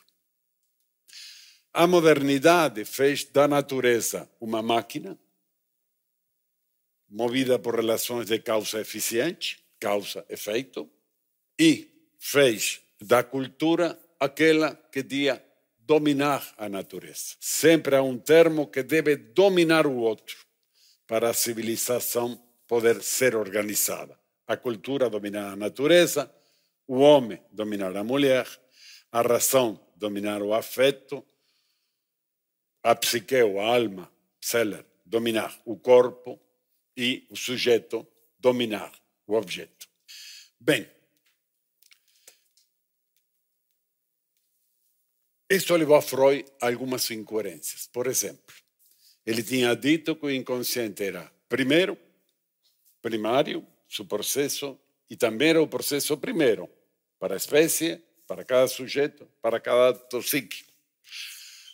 A 1.74 1.88
modernidade 1.88 2.84
fez 2.84 3.24
da 3.24 3.48
natureza 3.48 4.30
uma 4.42 4.62
máquina 4.62 5.18
movida 7.10 7.60
por 7.60 7.76
relações 7.76 8.28
de 8.28 8.40
causa 8.40 8.80
eficiente, 8.80 9.64
causa-efeito, 9.80 10.90
e 11.60 11.90
fez 12.20 12.82
da 13.02 13.24
cultura 13.24 14.00
aquela 14.20 14.76
que 14.76 15.02
dia 15.02 15.44
dominar 15.80 16.54
a 16.58 16.70
natureza. 16.70 17.36
Sempre 17.40 17.96
há 17.96 18.04
um 18.04 18.18
termo 18.18 18.68
que 18.68 18.84
deve 18.84 19.16
dominar 19.16 19.88
o 19.88 19.98
outro 19.98 20.38
para 21.08 21.30
a 21.30 21.34
civilização 21.34 22.42
poder 22.68 23.02
ser 23.02 23.36
organizada. 23.36 24.18
A 24.48 24.56
cultura 24.56 25.10
dominar 25.10 25.54
a 25.54 25.56
natureza, 25.56 26.34
o 26.88 27.00
homem 27.00 27.42
dominar 27.52 27.96
a 27.98 28.04
mulher, 28.04 28.48
a 29.12 29.22
razão 29.22 29.80
dominar 29.96 30.42
o 30.42 30.54
afeto, 30.54 31.26
a 32.84 32.96
psique 32.96 33.42
ou 33.42 33.60
a 33.60 33.76
alma, 33.76 34.12
Seller, 34.40 34.86
dominar 35.06 35.56
o 35.66 35.78
corpo 35.78 36.40
e 36.96 37.28
o 37.30 37.36
sujeito 37.36 38.08
dominar 38.40 38.92
o 39.28 39.36
objeto. 39.36 39.88
Bem, 40.60 40.90
isso 45.56 45.76
levou 45.76 45.96
a 45.96 46.02
Freud 46.02 46.46
a 46.62 46.68
algumas 46.68 47.10
incoerências. 47.12 47.88
Por 47.92 48.08
exemplo, 48.08 48.56
ele 49.26 49.44
tinha 49.44 49.76
dito 49.76 50.16
que 50.16 50.26
o 50.26 50.32
inconsciente 50.32 51.04
era, 51.04 51.32
primeiro, 51.50 51.98
primário, 53.02 53.66
seu 53.90 54.06
processo, 54.06 54.80
e 55.10 55.16
também 55.16 55.50
era 55.50 55.62
o 55.62 55.68
processo 55.68 56.18
primeiro, 56.18 56.70
para 57.20 57.34
a 57.34 57.38
espécie, 57.38 58.02
para 58.26 58.46
cada 58.46 58.68
sujeito, 58.68 59.28
para 59.42 59.60
cada 59.60 59.90
ato 59.90 60.20
psíquico. 60.20 60.72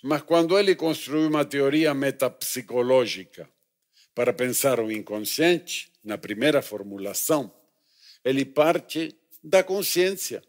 Mas 0.04 0.22
quando 0.24 0.58
ele 0.58 0.76
construiu 0.76 1.28
uma 1.28 1.46
teoria 1.46 1.94
metapsicológica 1.94 3.50
para 4.16 4.34
pensar 4.34 4.80
o 4.80 4.92
inconsciente, 4.92 5.92
na 6.04 6.18
primeira 6.18 6.62
formulação, 6.62 7.54
ele 8.24 8.44
parte 8.44 9.16
da 9.44 9.64
consciência. 9.64 10.44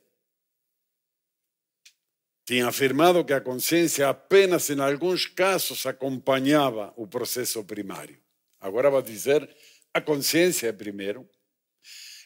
Tinha 2.49 2.67
afirmado 2.67 3.23
que 3.27 3.35
a 3.35 3.43
consciência 3.43 4.09
apenas 4.09 4.71
em 4.71 4.81
alguns 4.81 5.27
casos 5.27 5.85
acompanhava 5.85 6.95
o 6.97 7.07
processo 7.07 7.63
primário. 7.63 8.19
Agora 8.59 8.89
vai 8.89 9.03
dizer 9.03 9.47
a 9.93 10.01
consciência 10.01 10.69
é 10.69 10.73
primeiro. 10.73 11.29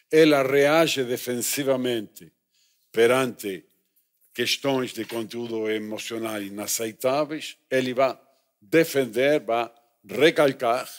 Ela 0.09 0.41
reage 0.41 1.03
defensivamente 1.03 2.31
perante 2.89 3.65
questões 4.33 4.93
de 4.93 5.03
conteúdo 5.03 5.69
emocional 5.69 6.41
inaceitáveis, 6.41 7.57
ele 7.69 7.93
vai 7.93 8.17
defender, 8.61 9.41
vai 9.41 9.69
recalcar, 10.07 10.89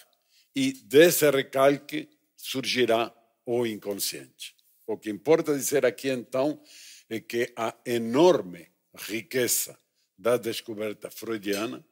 e 0.54 0.74
desse 0.84 1.30
recalque 1.30 2.10
surgirá 2.36 3.10
o 3.46 3.64
inconsciente. 3.64 4.54
O 4.86 4.98
que 4.98 5.08
importa 5.08 5.54
dizer 5.54 5.86
aqui, 5.86 6.10
então, 6.10 6.60
é 7.08 7.18
que 7.20 7.50
a 7.56 7.74
enorme 7.86 8.73
riqueza 8.94 9.78
da 10.16 10.36
descoberta 10.36 11.10
freudiana 11.10 11.84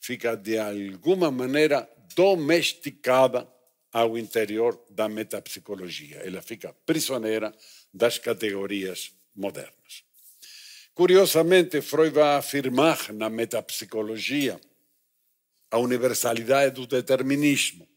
fica, 0.00 0.36
de 0.36 0.58
alguma 0.58 1.30
maneira, 1.30 1.88
domesticada 2.14 3.48
ao 3.92 4.16
interior 4.16 4.82
da 4.90 5.08
metapsicologia. 5.08 6.18
Ela 6.18 6.42
fica 6.42 6.74
prisioneira 6.86 7.54
das 7.92 8.18
categorias 8.18 9.14
modernas. 9.34 10.04
Curiosamente, 10.94 11.80
Freud 11.80 12.14
vai 12.14 12.36
afirmar 12.36 13.12
na 13.12 13.30
metapsicologia 13.30 14.60
a 15.70 15.78
universalidade 15.78 16.74
do 16.74 16.86
determinismo. 16.86 17.88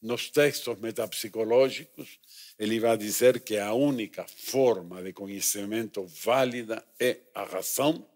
Nos 0.00 0.30
textos 0.30 0.78
metapsicológicos, 0.78 2.20
ele 2.58 2.78
vai 2.78 2.96
dizer 2.96 3.40
que 3.40 3.56
a 3.56 3.72
única 3.72 4.24
forma 4.28 5.02
de 5.02 5.12
conhecimento 5.12 6.06
válida 6.06 6.84
é 6.98 7.20
a 7.34 7.44
razão 7.44 8.06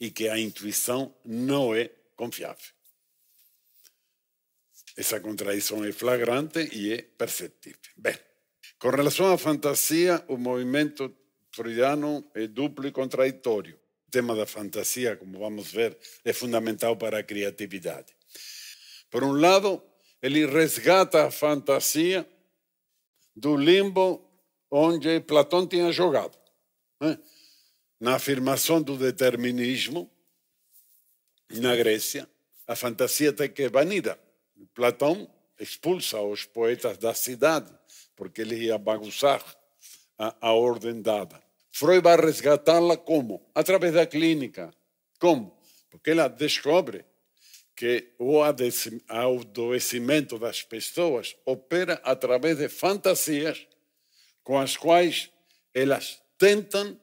e 0.00 0.10
que 0.10 0.28
a 0.28 0.38
intuição 0.38 1.14
não 1.24 1.74
é 1.74 1.90
confiável. 2.16 2.72
Essa 4.96 5.20
contradição 5.20 5.84
é 5.84 5.92
flagrante 5.92 6.68
e 6.72 6.92
é 6.92 7.02
perceptível. 7.02 7.78
Bem, 7.96 8.18
com 8.78 8.90
relação 8.90 9.32
à 9.32 9.38
fantasia, 9.38 10.22
o 10.28 10.36
movimento 10.36 11.14
freudiano 11.50 12.24
é 12.34 12.46
duplo 12.46 12.86
e 12.86 12.92
contraditório. 12.92 13.78
O 14.08 14.10
tema 14.10 14.34
da 14.34 14.46
fantasia, 14.46 15.16
como 15.16 15.38
vamos 15.38 15.70
ver, 15.70 15.96
é 16.24 16.32
fundamental 16.32 16.96
para 16.96 17.18
a 17.18 17.22
criatividade. 17.22 18.12
Por 19.10 19.22
um 19.22 19.32
lado, 19.32 19.82
ele 20.22 20.46
resgata 20.46 21.26
a 21.26 21.30
fantasia 21.30 22.26
do 23.34 23.56
limbo 23.56 24.22
onde 24.70 25.20
Platão 25.20 25.66
tinha 25.66 25.92
jogado. 25.92 26.38
Né? 27.00 27.18
Na 28.00 28.16
afirmação 28.16 28.82
do 28.82 28.96
determinismo, 28.96 30.10
na 31.50 31.76
Grécia, 31.76 32.28
a 32.66 32.74
fantasia 32.74 33.32
tem 33.32 33.48
que 33.48 33.62
é 33.62 33.68
banida. 33.68 34.18
Platão 34.74 35.30
expulsa 35.60 36.20
os 36.20 36.44
poetas 36.44 36.96
da 36.98 37.14
cidade, 37.14 37.72
porque 38.16 38.40
ele 38.40 38.56
ia 38.56 38.78
bagunçar 38.78 39.44
a, 40.18 40.34
a 40.40 40.52
ordem 40.52 41.02
dada. 41.02 41.42
Freud 41.70 42.02
vai 42.02 42.16
resgatá-la 42.16 42.96
como? 42.96 43.50
Através 43.54 43.94
da 43.94 44.06
clínica. 44.06 44.72
Como? 45.18 45.56
Porque 45.90 46.10
ela 46.10 46.28
descobre 46.28 47.04
que 47.82 48.14
o 48.16 48.40
adoecimento 48.40 50.38
das 50.38 50.62
pessoas 50.62 51.34
opera 51.44 51.94
através 52.04 52.56
de 52.56 52.68
fantasias 52.68 53.66
com 54.44 54.56
as 54.56 54.76
quais 54.76 55.32
elas 55.74 56.22
tentam 56.38 56.96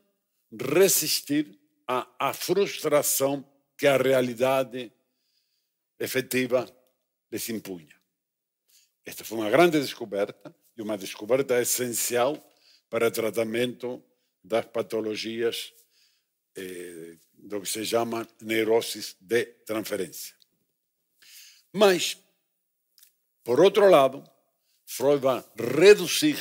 resistir 0.57 1.59
à, 1.85 2.33
frustração 2.33 3.45
que 3.77 3.87
a 3.87 3.97
realidade 3.97 4.89
efetiva 5.99 6.65
lhes 7.29 7.49
impunha. 7.49 7.99
Esta 9.05 9.25
foi 9.25 9.37
uma 9.37 9.49
grande 9.49 9.81
descoberta 9.81 10.55
e 10.77 10.81
uma 10.81 10.97
descoberta 10.97 11.61
essencial 11.61 12.41
para 12.89 13.09
o 13.09 13.11
tratamento 13.11 14.01
das 14.41 14.65
patologias 14.67 15.73
eh, 16.55 17.17
do 17.33 17.59
que 17.59 17.67
se 17.67 17.85
chama 17.85 18.25
neuroses 18.39 19.17
de 19.19 19.43
transferência. 19.65 20.38
Mas, 21.73 22.17
por 23.43 23.59
outro 23.59 23.89
lado, 23.89 24.23
Freud 24.85 25.21
vai 25.21 25.45
reduzir 25.55 26.37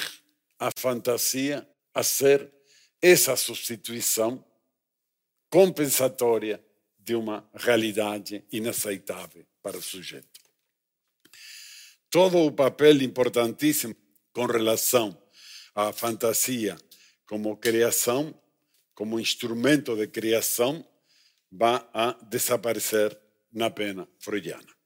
a 0.59 0.71
fantasia 0.77 1.69
a 1.95 2.03
ser 2.03 2.51
essa 3.01 3.37
substituição 3.37 4.45
compensatória 5.51 6.63
de 6.99 7.15
uma 7.15 7.49
realidade 7.55 8.45
inaceitável 8.51 9.47
para 9.63 9.77
o 9.77 9.83
sujeito. 9.83 10.41
Todo 12.11 12.39
o 12.39 12.53
papel 12.53 13.03
importantíssimo 13.03 13.95
com 14.33 14.47
relação 14.47 15.17
à 15.75 15.93
fantasia 15.93 16.77
como 17.27 17.57
criação, 17.57 18.35
como 18.95 19.21
instrumento 19.21 19.95
de 19.95 20.07
criação, 20.07 20.87
vai 21.51 21.87
a 21.93 22.13
desaparecer 22.23 23.19
na 23.53 23.71
pena 23.71 24.09
freudiana. 24.19 24.78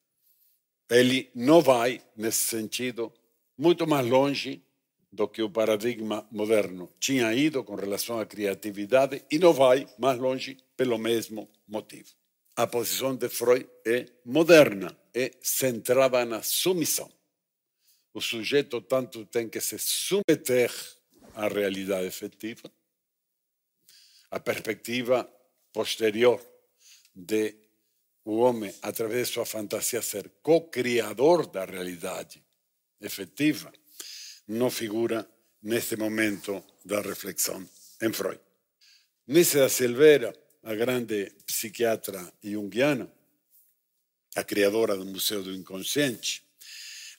Ele 0.92 1.30
não 1.34 1.62
vai, 1.62 2.02
nesse 2.14 2.42
sentido, 2.42 3.10
muito 3.56 3.86
mais 3.86 4.06
longe 4.06 4.62
do 5.10 5.26
que 5.26 5.42
o 5.42 5.48
paradigma 5.48 6.28
moderno 6.30 6.92
tinha 7.00 7.32
ido 7.32 7.64
com 7.64 7.74
relação 7.74 8.20
à 8.20 8.26
criatividade 8.26 9.24
e 9.30 9.38
não 9.38 9.54
vai 9.54 9.88
mais 9.98 10.18
longe 10.18 10.58
pelo 10.76 10.98
mesmo 10.98 11.48
motivo. 11.66 12.10
A 12.54 12.66
posição 12.66 13.16
de 13.16 13.30
Freud 13.30 13.66
é 13.86 14.04
moderna, 14.22 14.94
é 15.14 15.30
centrada 15.40 16.26
na 16.26 16.42
submissão. 16.42 17.10
O 18.12 18.20
sujeito 18.20 18.78
tanto 18.82 19.24
tem 19.24 19.48
que 19.48 19.62
se 19.62 19.78
submeter 19.78 20.70
à 21.34 21.48
realidade 21.48 22.06
efetiva, 22.06 22.70
a 24.30 24.38
perspectiva 24.38 25.26
posterior 25.72 26.38
de 27.14 27.61
o 28.24 28.38
homem, 28.38 28.72
através 28.82 29.28
de 29.28 29.34
sua 29.34 29.46
fantasia, 29.46 30.00
ser 30.00 30.30
co-criador 30.42 31.46
da 31.46 31.64
realidade 31.64 32.42
efetiva, 33.00 33.72
não 34.46 34.70
figura 34.70 35.28
neste 35.62 35.96
momento 35.96 36.62
da 36.84 37.00
reflexão 37.00 37.68
em 38.00 38.12
Freud. 38.12 38.40
Nisse 39.26 39.56
da 39.58 39.68
Silveira, 39.68 40.32
a 40.62 40.74
grande 40.74 41.32
psiquiatra 41.46 42.32
junguiana, 42.42 43.10
a 44.34 44.44
criadora 44.44 44.96
do 44.96 45.04
Museu 45.04 45.42
do 45.42 45.52
Inconsciente, 45.52 46.44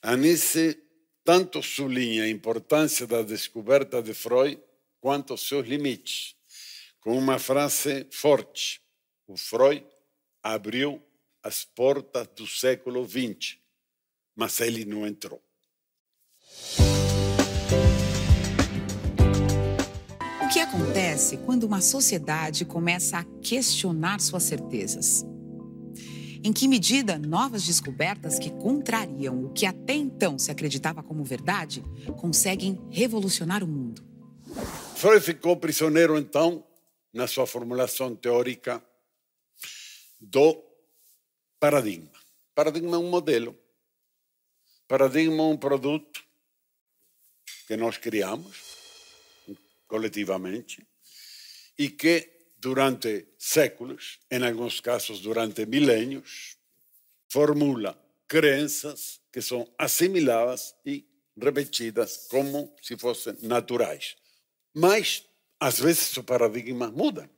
a 0.02 0.16
Nisse 0.16 0.78
tanto 1.24 1.62
sublinha 1.62 2.24
a 2.24 2.28
importância 2.28 3.06
da 3.06 3.22
descoberta 3.22 4.02
de 4.02 4.12
Freud 4.12 4.60
quanto 5.00 5.36
seus 5.36 5.66
limites, 5.66 6.34
com 7.00 7.16
uma 7.16 7.38
frase 7.38 8.06
forte: 8.10 8.80
o 9.26 9.36
Freud 9.36 9.84
abriu 10.44 11.02
as 11.42 11.64
portas 11.64 12.28
do 12.36 12.46
século 12.46 13.08
XX, 13.08 13.56
mas 14.36 14.60
ele 14.60 14.84
não 14.84 15.06
entrou. 15.06 15.42
O 20.42 20.48
que 20.52 20.60
acontece 20.60 21.38
quando 21.38 21.64
uma 21.64 21.80
sociedade 21.80 22.66
começa 22.66 23.18
a 23.18 23.24
questionar 23.40 24.20
suas 24.20 24.42
certezas? 24.42 25.24
Em 26.44 26.52
que 26.52 26.68
medida 26.68 27.18
novas 27.18 27.64
descobertas 27.64 28.38
que 28.38 28.50
contrariam 28.50 29.46
o 29.46 29.50
que 29.50 29.64
até 29.64 29.94
então 29.94 30.38
se 30.38 30.50
acreditava 30.50 31.02
como 31.02 31.24
verdade 31.24 31.82
conseguem 32.20 32.78
revolucionar 32.90 33.64
o 33.64 33.66
mundo? 33.66 34.04
Freud 34.94 35.24
ficou 35.24 35.56
prisioneiro, 35.56 36.18
então, 36.18 36.62
na 37.14 37.26
sua 37.26 37.46
formulação 37.46 38.14
teórica 38.14 38.84
do 40.24 40.62
paradigma. 41.60 42.12
Paradigma 42.54 42.96
é 42.96 42.98
um 42.98 43.10
modelo. 43.10 43.58
Paradigma 44.88 45.42
é 45.42 45.46
um 45.46 45.56
produto 45.56 46.24
que 47.66 47.76
nós 47.76 47.96
criamos 47.96 48.76
coletivamente 49.86 50.86
e 51.78 51.90
que 51.90 52.30
durante 52.58 53.28
séculos, 53.38 54.20
em 54.30 54.44
alguns 54.44 54.80
casos 54.80 55.20
durante 55.20 55.66
milênios, 55.66 56.56
formula 57.28 58.00
crenças 58.26 59.20
que 59.32 59.42
são 59.42 59.68
assimiladas 59.78 60.74
e 60.84 61.06
repetidas 61.36 62.26
como 62.28 62.74
se 62.80 62.96
fossem 62.96 63.36
naturais. 63.42 64.16
Mas, 64.72 65.24
às 65.60 65.78
vezes, 65.78 66.16
o 66.16 66.24
paradigma 66.24 66.90
muda. 66.90 67.30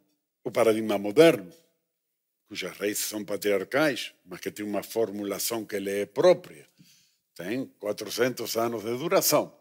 O 0.44 0.50
paradigma 0.50 0.96
moderno, 0.96 1.52
cujas 2.48 2.76
raízes 2.76 3.04
são 3.04 3.24
patriarcais, 3.24 4.14
mas 4.24 4.40
que 4.40 4.50
tem 4.50 4.64
uma 4.64 4.82
formulação 4.82 5.64
que 5.64 5.78
lhe 5.78 6.02
é 6.02 6.06
própria, 6.06 6.68
tem 7.34 7.66
400 7.78 8.56
anos 8.56 8.84
de 8.84 8.96
duração. 8.96 9.56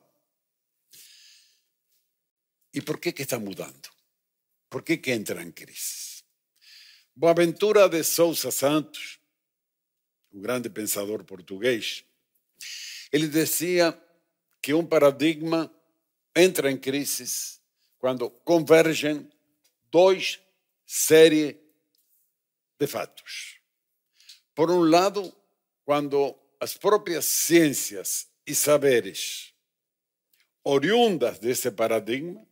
E 2.74 2.82
por 2.82 3.00
que, 3.00 3.12
que 3.12 3.24
está 3.24 3.39
mudando? 3.39 3.89
Por 4.69 4.84
que, 4.84 4.98
que 4.98 5.12
entra 5.12 5.41
em 5.41 5.52
crise? 5.52 6.24
Boaventura 7.15 7.88
de 7.88 8.04
Souza 8.04 8.52
Santos, 8.52 9.19
o 10.32 10.39
grande 10.39 10.69
pensador 10.69 11.24
português, 11.24 12.04
ele 13.12 13.28
dizia 13.28 13.98
que 14.62 14.74
um 14.74 14.86
paradigma 14.86 15.74
entra 16.36 16.69
em 16.69 16.78
crise 16.78 17.60
quando 17.98 18.30
convergem 18.30 19.30
dois 19.89 20.41
séries 20.86 21.56
de 22.79 22.88
fatos. 22.88 23.59
Por 24.53 24.69
um 24.71 24.81
lado, 24.81 25.35
quando 25.83 26.35
as 26.59 26.75
próprias 26.75 27.25
ciências 27.25 28.27
e 28.45 28.55
saberes 28.55 29.53
oriundas 30.63 31.39
desse 31.39 31.69
paradigma 31.71 32.45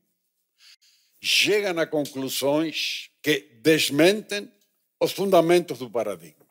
chegam 1.22 1.80
a 1.80 1.88
conclusões 1.88 3.10
que 3.22 3.40
desmentem 3.62 4.52
os 5.00 5.12
fundamentos 5.12 5.80
do 5.80 5.90
paradigma. 5.90 6.46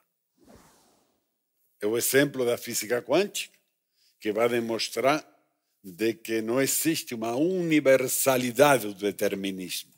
É 1.80 1.86
o 1.86 1.96
exemplo 1.96 2.44
da 2.44 2.56
física 2.56 3.02
quântica, 3.02 3.58
que 4.18 4.32
vai 4.32 4.48
demonstrar 4.48 5.26
de 5.82 6.14
que 6.14 6.40
não 6.40 6.60
existe 6.60 7.14
uma 7.14 7.34
universalidade 7.34 8.86
do 8.86 8.94
determinismo. 8.94 9.92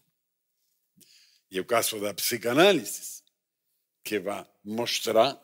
E 1.50 1.60
o 1.60 1.64
caso 1.64 2.00
da 2.00 2.12
psicanálise, 2.14 3.13
que 4.04 4.18
vai 4.18 4.46
mostrar 4.64 5.40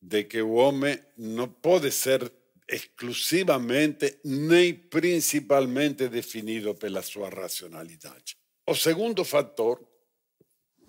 de 0.00 0.24
que 0.24 0.40
o 0.42 0.54
homem 0.54 0.98
não 1.16 1.48
pode 1.48 1.92
ser 1.92 2.32
exclusivamente 2.68 4.18
nem 4.24 4.74
principalmente 4.74 6.08
definido 6.08 6.74
pela 6.74 7.02
sua 7.02 7.28
racionalidade. 7.28 8.36
O 8.66 8.74
segundo 8.74 9.24
fator 9.24 9.86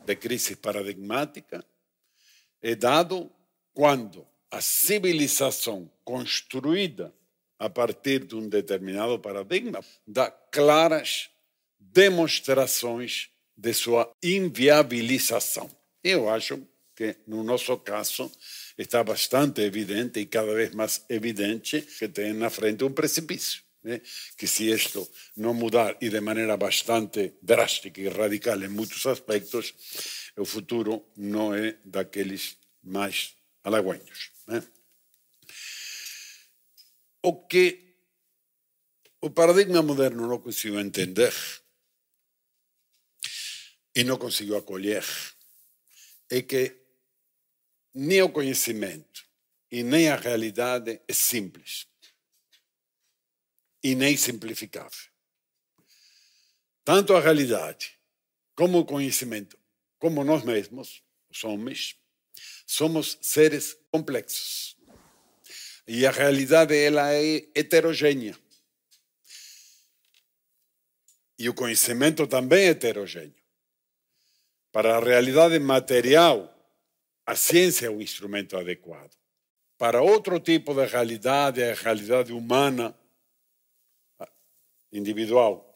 de 0.06 0.16
crise 0.16 0.56
paradigmática 0.56 1.64
é 2.62 2.76
dado 2.76 3.32
quando 3.74 4.26
a 4.50 4.62
civilização 4.62 5.92
construída 6.04 7.14
a 7.60 7.70
partir 7.70 8.26
de 8.26 8.36
um 8.36 8.48
determinado 8.48 9.20
paradigma 9.20 9.84
dá 10.08 10.30
claras 10.30 11.30
demonstrações 11.80 13.30
de 13.56 13.74
sua 13.74 14.12
inviabilização. 14.22 15.70
Eu 16.04 16.30
acho 16.30 16.68
que, 16.96 17.18
no 17.28 17.44
nosso 17.44 17.78
caso, 17.78 18.32
está 18.78 19.04
bastante 19.04 19.62
evidente 19.62 20.20
e 20.20 20.26
cada 20.26 20.54
vez 20.54 20.74
mais 20.74 21.04
evidente 21.10 21.82
que 21.82 22.08
tem 22.08 22.34
na 22.34 22.50
frente 22.50 22.84
um 22.84 22.92
precipício 22.92 23.64
né? 23.84 24.02
que 24.38 24.48
se 24.48 24.72
isto 24.72 25.08
não 25.36 25.54
mudar 25.54 25.98
e 26.02 26.10
de 26.10 26.22
maneira 26.22 26.56
bastante 26.56 27.34
drástica 27.42 28.00
e 28.00 28.08
radical 28.08 28.62
em 28.64 28.70
muitos 28.70 29.06
aspectos, 29.06 29.74
o 30.38 30.46
futuro 30.46 31.06
não 31.16 31.54
é 31.54 31.78
daqueles 31.84 32.58
mais 32.82 33.36
halagüeños. 33.64 34.32
Né? 34.48 34.64
O 37.22 37.46
que 37.46 37.96
o 39.22 39.30
paradigma 39.30 39.82
moderno 39.82 40.28
não 40.28 40.40
conseguiu 40.40 40.80
entender 40.80 41.34
e 43.96 44.04
não 44.04 44.18
conseguiu 44.18 44.58
acolher 44.58 45.06
é 46.30 46.42
que 46.42 46.83
nem 47.94 48.22
o 48.22 48.30
conhecimento 48.30 49.24
e 49.72 49.84
nem 49.84 50.10
a 50.10 50.16
realidade 50.16 51.02
é 51.08 51.14
simples 51.14 51.88
e 53.84 53.96
nem 53.96 54.16
simplificável. 54.16 55.12
Tanto 56.84 57.16
a 57.16 57.20
realidade 57.20 57.98
como 58.56 58.80
o 58.80 58.86
conhecimento, 58.86 59.58
como 60.00 60.24
nós 60.24 60.44
mesmos, 60.44 61.04
os 61.30 61.44
homens, 61.44 61.98
somos 62.66 63.18
seres 63.22 63.78
complexos. 63.92 64.78
E 65.88 66.06
a 66.06 66.12
realidade 66.12 66.76
ela 66.76 67.14
é 67.14 67.48
heterogênea. 67.56 68.38
E 71.38 71.50
o 71.50 71.54
conhecimento 71.54 72.26
também 72.28 72.66
é 72.66 72.70
heterogêneo. 72.70 73.44
Para 74.72 74.98
a 74.98 75.00
realidade 75.00 75.60
material, 75.60 76.53
a 77.26 77.36
ciência 77.36 77.88
é 77.88 77.90
o 77.90 78.02
instrumento 78.02 78.58
adequado. 78.58 79.16
Para 79.78 80.02
outro 80.02 80.40
tipo 80.40 80.74
de 80.74 80.86
realidade, 80.86 81.64
a 81.64 81.74
realidade 81.74 82.32
humana, 82.34 82.98
individual 84.92 85.74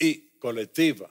e 0.00 0.14
coletiva, 0.40 1.10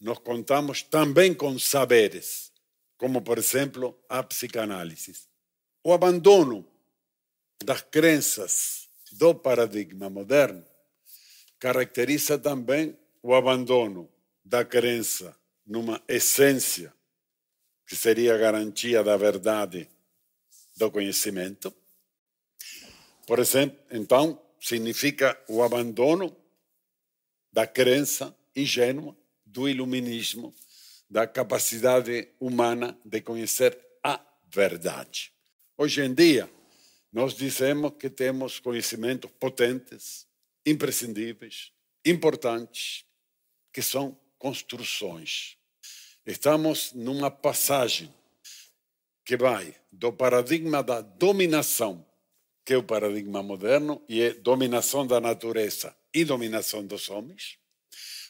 nós 0.00 0.18
contamos 0.18 0.82
também 0.82 1.32
com 1.32 1.58
saberes, 1.58 2.52
como, 2.96 3.22
por 3.22 3.38
exemplo, 3.38 3.98
a 4.08 4.22
psicanálise. 4.22 5.14
O 5.84 5.92
abandono 5.92 6.66
das 7.64 7.82
crenças 7.82 8.88
do 9.12 9.34
paradigma 9.34 10.10
moderno 10.10 10.64
caracteriza 11.58 12.38
também 12.38 12.96
o 13.22 13.34
abandono 13.34 14.10
da 14.44 14.64
crença 14.64 15.36
numa 15.64 16.02
essência 16.08 16.92
que 17.92 17.96
seria 17.96 18.34
a 18.34 18.38
garantia 18.38 19.04
da 19.04 19.18
verdade 19.18 19.86
do 20.78 20.90
conhecimento. 20.90 21.70
Por 23.26 23.38
exemplo, 23.38 23.78
então, 23.90 24.40
significa 24.58 25.38
o 25.46 25.62
abandono 25.62 26.34
da 27.52 27.66
crença 27.66 28.34
ingênua, 28.56 29.14
do 29.44 29.68
iluminismo, 29.68 30.54
da 31.06 31.26
capacidade 31.26 32.30
humana 32.40 32.98
de 33.04 33.20
conhecer 33.20 33.78
a 34.02 34.18
verdade. 34.50 35.30
Hoje 35.76 36.00
em 36.00 36.14
dia, 36.14 36.50
nós 37.12 37.34
dizemos 37.34 37.92
que 38.00 38.08
temos 38.08 38.58
conhecimentos 38.58 39.30
potentes, 39.38 40.26
imprescindíveis, 40.64 41.72
importantes, 42.06 43.04
que 43.70 43.82
são 43.82 44.18
construções. 44.38 45.58
Estamos 46.24 46.92
numa 46.92 47.30
passagem 47.30 48.12
que 49.24 49.36
vai 49.36 49.74
do 49.90 50.12
paradigma 50.12 50.82
da 50.82 51.00
dominação, 51.00 52.06
que 52.64 52.74
é 52.74 52.76
o 52.76 52.82
paradigma 52.82 53.42
moderno, 53.42 54.00
e 54.08 54.20
é 54.22 54.32
dominação 54.32 55.06
da 55.06 55.20
natureza 55.20 55.96
e 56.14 56.24
dominação 56.24 56.86
dos 56.86 57.10
homens, 57.10 57.58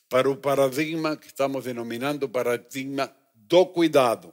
para 0.08 0.30
o 0.30 0.36
paradigma 0.36 1.16
que 1.16 1.26
estamos 1.26 1.64
denominando 1.64 2.28
paradigma 2.28 3.14
do 3.34 3.66
cuidado. 3.66 4.32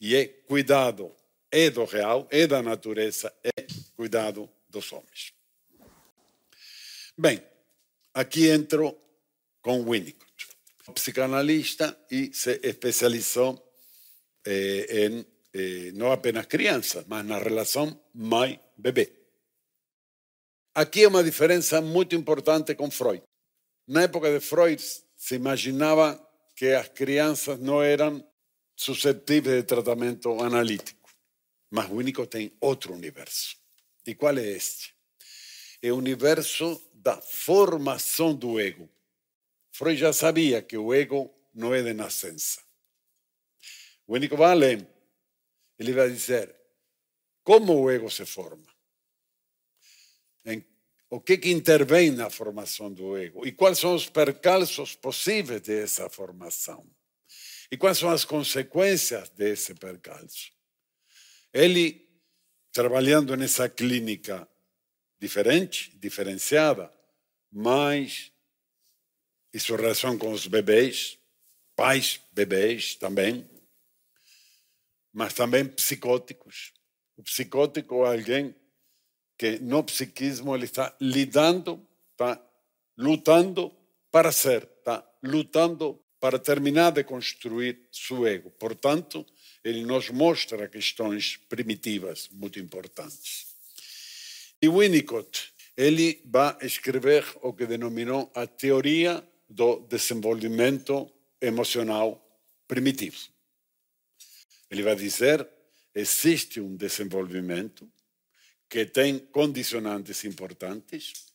E 0.00 0.14
é 0.16 0.26
cuidado 0.26 1.14
é 1.50 1.68
do 1.68 1.84
real, 1.84 2.28
é 2.30 2.46
da 2.46 2.62
natureza, 2.62 3.32
é 3.42 3.66
cuidado 3.96 4.48
dos 4.68 4.92
homens. 4.92 5.32
Bem, 7.18 7.42
aqui 8.14 8.48
entro 8.48 8.96
com 9.60 9.84
Winnicott, 9.84 10.29
psicanalista 10.90 11.98
e 12.10 12.30
se 12.32 12.60
especializou 12.62 13.58
eh, 14.46 15.06
em 15.06 15.26
eh, 15.52 15.90
não 15.94 16.12
apenas 16.12 16.46
criança, 16.46 17.04
mas 17.08 17.24
na 17.24 17.38
relação 17.38 18.00
mãe-bebê. 18.14 19.12
Aqui 20.74 21.02
é 21.02 21.08
uma 21.08 21.24
diferença 21.24 21.80
muito 21.80 22.14
importante 22.14 22.74
com 22.74 22.90
Freud. 22.90 23.22
Na 23.88 24.02
época 24.02 24.32
de 24.32 24.40
Freud, 24.40 24.80
se 25.16 25.34
imaginava 25.34 26.18
que 26.54 26.72
as 26.72 26.88
crianças 26.88 27.58
não 27.58 27.82
eram 27.82 28.24
suscetíveis 28.76 29.56
de 29.56 29.62
tratamento 29.64 30.40
analítico. 30.40 31.10
Mas 31.70 31.88
Winnicott 31.88 32.30
tem 32.30 32.52
outro 32.60 32.94
universo. 32.94 33.56
E 34.06 34.14
qual 34.14 34.36
é 34.38 34.46
este? 34.46 34.94
É 35.82 35.92
o 35.92 35.96
universo 35.96 36.80
da 36.94 37.20
formação 37.20 38.34
do 38.34 38.60
ego. 38.60 38.88
Freud 39.80 39.98
já 39.98 40.12
sabia 40.12 40.60
que 40.60 40.76
o 40.76 40.92
ego 40.92 41.34
não 41.54 41.74
é 41.74 41.82
de 41.82 41.94
nascença. 41.94 42.60
Winnicott 44.06 44.38
vai 44.38 44.50
além. 44.50 44.86
Ele 45.78 45.94
vai 45.94 46.10
dizer 46.10 46.54
como 47.42 47.72
o 47.72 47.90
ego 47.90 48.10
se 48.10 48.26
forma. 48.26 48.66
Em, 50.44 50.62
o 51.08 51.18
que, 51.18 51.38
que 51.38 51.50
intervém 51.50 52.10
na 52.10 52.28
formação 52.28 52.92
do 52.92 53.16
ego 53.16 53.46
e 53.46 53.52
quais 53.52 53.78
são 53.78 53.94
os 53.94 54.06
percalços 54.06 54.94
possíveis 54.94 55.62
dessa 55.62 56.10
formação 56.10 56.86
e 57.72 57.76
quais 57.78 57.96
são 57.96 58.10
as 58.10 58.22
consequências 58.22 59.30
desse 59.30 59.74
percalço. 59.74 60.52
Ele, 61.54 62.06
trabalhando 62.70 63.34
nessa 63.34 63.66
clínica 63.66 64.46
diferente, 65.18 65.96
diferenciada, 65.96 66.92
mas 67.50 68.30
e 69.52 69.58
sua 69.58 69.76
relação 69.76 70.16
com 70.16 70.32
os 70.32 70.46
bebês, 70.46 71.18
pais, 71.74 72.20
bebês 72.32 72.94
também, 72.94 73.48
mas 75.12 75.34
também 75.34 75.66
psicóticos. 75.66 76.72
O 77.16 77.22
psicótico 77.22 78.04
é 78.04 78.16
alguém 78.16 78.54
que 79.36 79.58
no 79.58 79.82
psiquismo 79.82 80.54
ele 80.54 80.66
está 80.66 80.94
lidando, 81.00 81.86
está 82.12 82.40
lutando 82.96 83.74
para 84.10 84.30
ser, 84.30 84.68
está 84.78 85.04
lutando 85.22 85.98
para 86.20 86.38
terminar 86.38 86.92
de 86.92 87.02
construir 87.02 87.88
seu 87.90 88.26
ego. 88.26 88.50
Portanto, 88.50 89.24
ele 89.64 89.84
nos 89.84 90.10
mostra 90.10 90.68
questões 90.68 91.38
primitivas 91.48 92.28
muito 92.30 92.58
importantes. 92.58 93.46
E 94.60 94.68
Winnicott, 94.68 95.52
ele 95.76 96.20
vai 96.26 96.56
escrever 96.60 97.24
o 97.40 97.54
que 97.54 97.64
denominou 97.64 98.30
a 98.34 98.46
teoria 98.46 99.24
do 99.50 99.80
desenvolvimento 99.80 101.10
emocional 101.40 102.24
primitivo. 102.68 103.18
Ele 104.70 104.82
vai 104.82 104.94
dizer: 104.94 105.46
existe 105.92 106.60
um 106.60 106.76
desenvolvimento 106.76 107.90
que 108.68 108.86
tem 108.86 109.18
condicionantes 109.18 110.24
importantes 110.24 111.26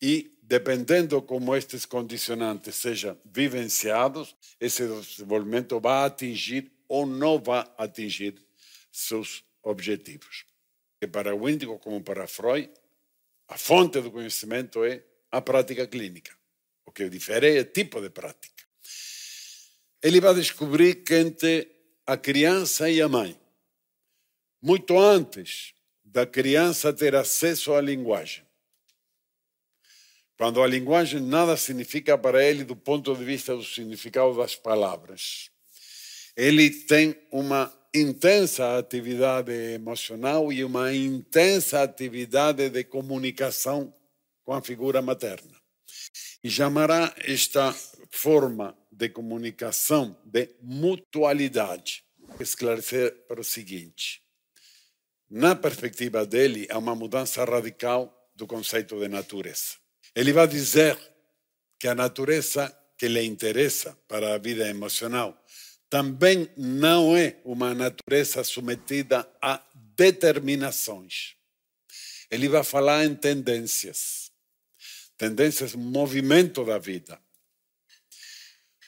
e, 0.00 0.38
dependendo 0.42 1.20
como 1.20 1.54
estes 1.54 1.84
condicionantes 1.84 2.74
sejam 2.76 3.18
vivenciados, 3.24 4.34
esse 4.58 4.86
desenvolvimento 4.86 5.78
vai 5.78 6.06
atingir 6.06 6.72
ou 6.88 7.04
não 7.04 7.38
vai 7.38 7.70
atingir 7.76 8.34
seus 8.90 9.44
objetivos. 9.62 10.46
E 11.02 11.06
para 11.06 11.36
Winnicott, 11.36 11.82
como 11.82 12.02
para 12.02 12.26
Freud, 12.26 12.70
a 13.48 13.58
fonte 13.58 14.00
do 14.00 14.10
conhecimento 14.10 14.82
é 14.82 15.04
a 15.30 15.40
prática 15.42 15.86
clínica. 15.86 16.39
O 16.90 16.92
que 16.92 17.08
difere 17.08 17.56
é 17.56 17.60
o 17.60 17.64
tipo 17.64 18.00
de 18.00 18.10
prática. 18.10 18.64
Ele 20.02 20.20
vai 20.20 20.34
descobrir 20.34 21.04
que 21.04 21.14
entre 21.14 21.70
a 22.04 22.16
criança 22.16 22.90
e 22.90 23.00
a 23.00 23.08
mãe. 23.08 23.40
Muito 24.60 24.98
antes 24.98 25.72
da 26.04 26.26
criança 26.26 26.92
ter 26.92 27.14
acesso 27.14 27.74
à 27.74 27.80
linguagem. 27.80 28.44
Quando 30.36 30.60
a 30.60 30.66
linguagem 30.66 31.20
nada 31.20 31.56
significa 31.56 32.18
para 32.18 32.44
ele 32.44 32.64
do 32.64 32.74
ponto 32.74 33.14
de 33.14 33.24
vista 33.24 33.54
do 33.54 33.62
significado 33.62 34.36
das 34.36 34.56
palavras. 34.56 35.48
Ele 36.36 36.70
tem 36.70 37.14
uma 37.30 37.72
intensa 37.94 38.78
atividade 38.78 39.52
emocional 39.52 40.52
e 40.52 40.64
uma 40.64 40.92
intensa 40.92 41.84
atividade 41.84 42.68
de 42.68 42.82
comunicação 42.82 43.94
com 44.42 44.52
a 44.52 44.60
figura 44.60 45.00
materna. 45.00 45.59
E 46.42 46.50
chamará 46.50 47.14
esta 47.18 47.74
forma 48.10 48.76
de 48.90 49.08
comunicação 49.08 50.16
de 50.24 50.50
mutualidade. 50.62 52.04
Esclarecer 52.38 53.26
para 53.26 53.40
o 53.40 53.44
seguinte: 53.44 54.22
na 55.28 55.54
perspectiva 55.54 56.26
dele, 56.26 56.66
há 56.70 56.78
uma 56.78 56.94
mudança 56.94 57.44
radical 57.44 58.30
do 58.34 58.46
conceito 58.46 58.98
de 58.98 59.08
natureza. 59.08 59.76
Ele 60.14 60.32
vai 60.32 60.48
dizer 60.48 60.98
que 61.78 61.86
a 61.86 61.94
natureza 61.94 62.76
que 62.98 63.08
lhe 63.08 63.24
interessa 63.24 63.96
para 64.06 64.34
a 64.34 64.38
vida 64.38 64.68
emocional 64.68 65.40
também 65.88 66.48
não 66.56 67.16
é 67.16 67.36
uma 67.44 67.74
natureza 67.74 68.44
submetida 68.44 69.28
a 69.42 69.64
determinações. 69.96 71.34
Ele 72.30 72.48
vai 72.48 72.62
falar 72.62 73.04
em 73.04 73.14
tendências, 73.14 74.29
tendências, 75.20 75.74
movimento 75.74 76.64
da 76.64 76.78
vida 76.78 77.20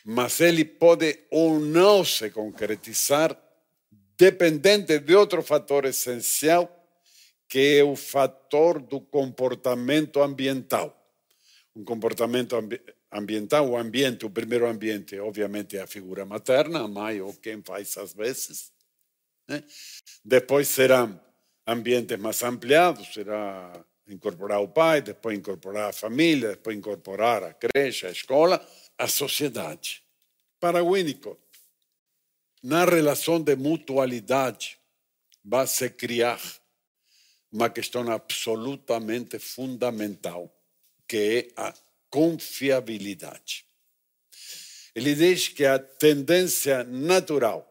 mas 0.05 0.41
ele 0.41 0.65
pode 0.65 1.27
ou 1.31 1.61
não 1.61 2.05
se 2.05 2.31
concretizar 2.31 3.37
dependente 4.17 4.99
de 4.99 5.15
outro 5.15 5.43
fator 5.43 5.85
essencial, 5.85 6.69
que 7.49 7.79
é 7.79 7.85
o 7.85 7.95
fator 7.97 8.81
do 8.81 9.01
comportamento 9.01 10.21
ambiental. 10.21 10.99
Um 11.75 11.85
comportamento 11.85 12.57
ambi 12.57 12.81
ambiental, 13.15 13.69
o 13.69 13.77
ambiente, 13.77 14.25
o 14.25 14.31
primeiro 14.31 14.67
ambiente, 14.67 15.19
obviamente, 15.19 15.77
é 15.77 15.83
a 15.83 15.87
figura 15.87 16.25
materna, 16.25 16.81
a 16.81 16.89
mãe 16.89 17.21
ou 17.21 17.35
quem 17.35 17.63
faz 17.63 17.99
às 17.99 18.15
vezes. 18.15 18.73
Né? 19.47 19.63
Depois 20.25 20.69
serão 20.69 21.21
ambientes 21.67 22.19
mais 22.19 22.43
ampliados, 22.43 23.13
será 23.13 23.85
incorporar 24.13 24.61
o 24.61 24.69
pai, 24.69 25.01
depois 25.01 25.39
incorporar 25.39 25.91
a 25.91 25.93
família, 25.93 26.51
depois 26.51 26.77
incorporar 26.77 27.43
a 27.43 27.55
creche, 27.55 28.07
a 28.07 28.11
escola, 28.11 28.65
a 28.99 29.09
sociedade. 29.09 30.03
Para 30.61 30.85
Winnicott, 30.85 31.41
na 32.63 32.85
relação 32.85 33.41
de 33.41 33.57
mutualidade, 33.57 34.79
vai 35.45 35.67
se 35.67 35.91
criar 35.91 36.41
uma 37.51 37.69
questão 37.69 38.11
absolutamente 38.11 39.39
fundamental, 39.39 40.55
que 41.09 41.51
é 41.57 41.61
a 41.61 41.75
confiabilidade. 42.09 43.67
Ele 44.95 45.15
diz 45.15 45.49
que 45.49 45.65
a 45.65 45.79
tendência 45.79 46.85
natural 46.85 47.69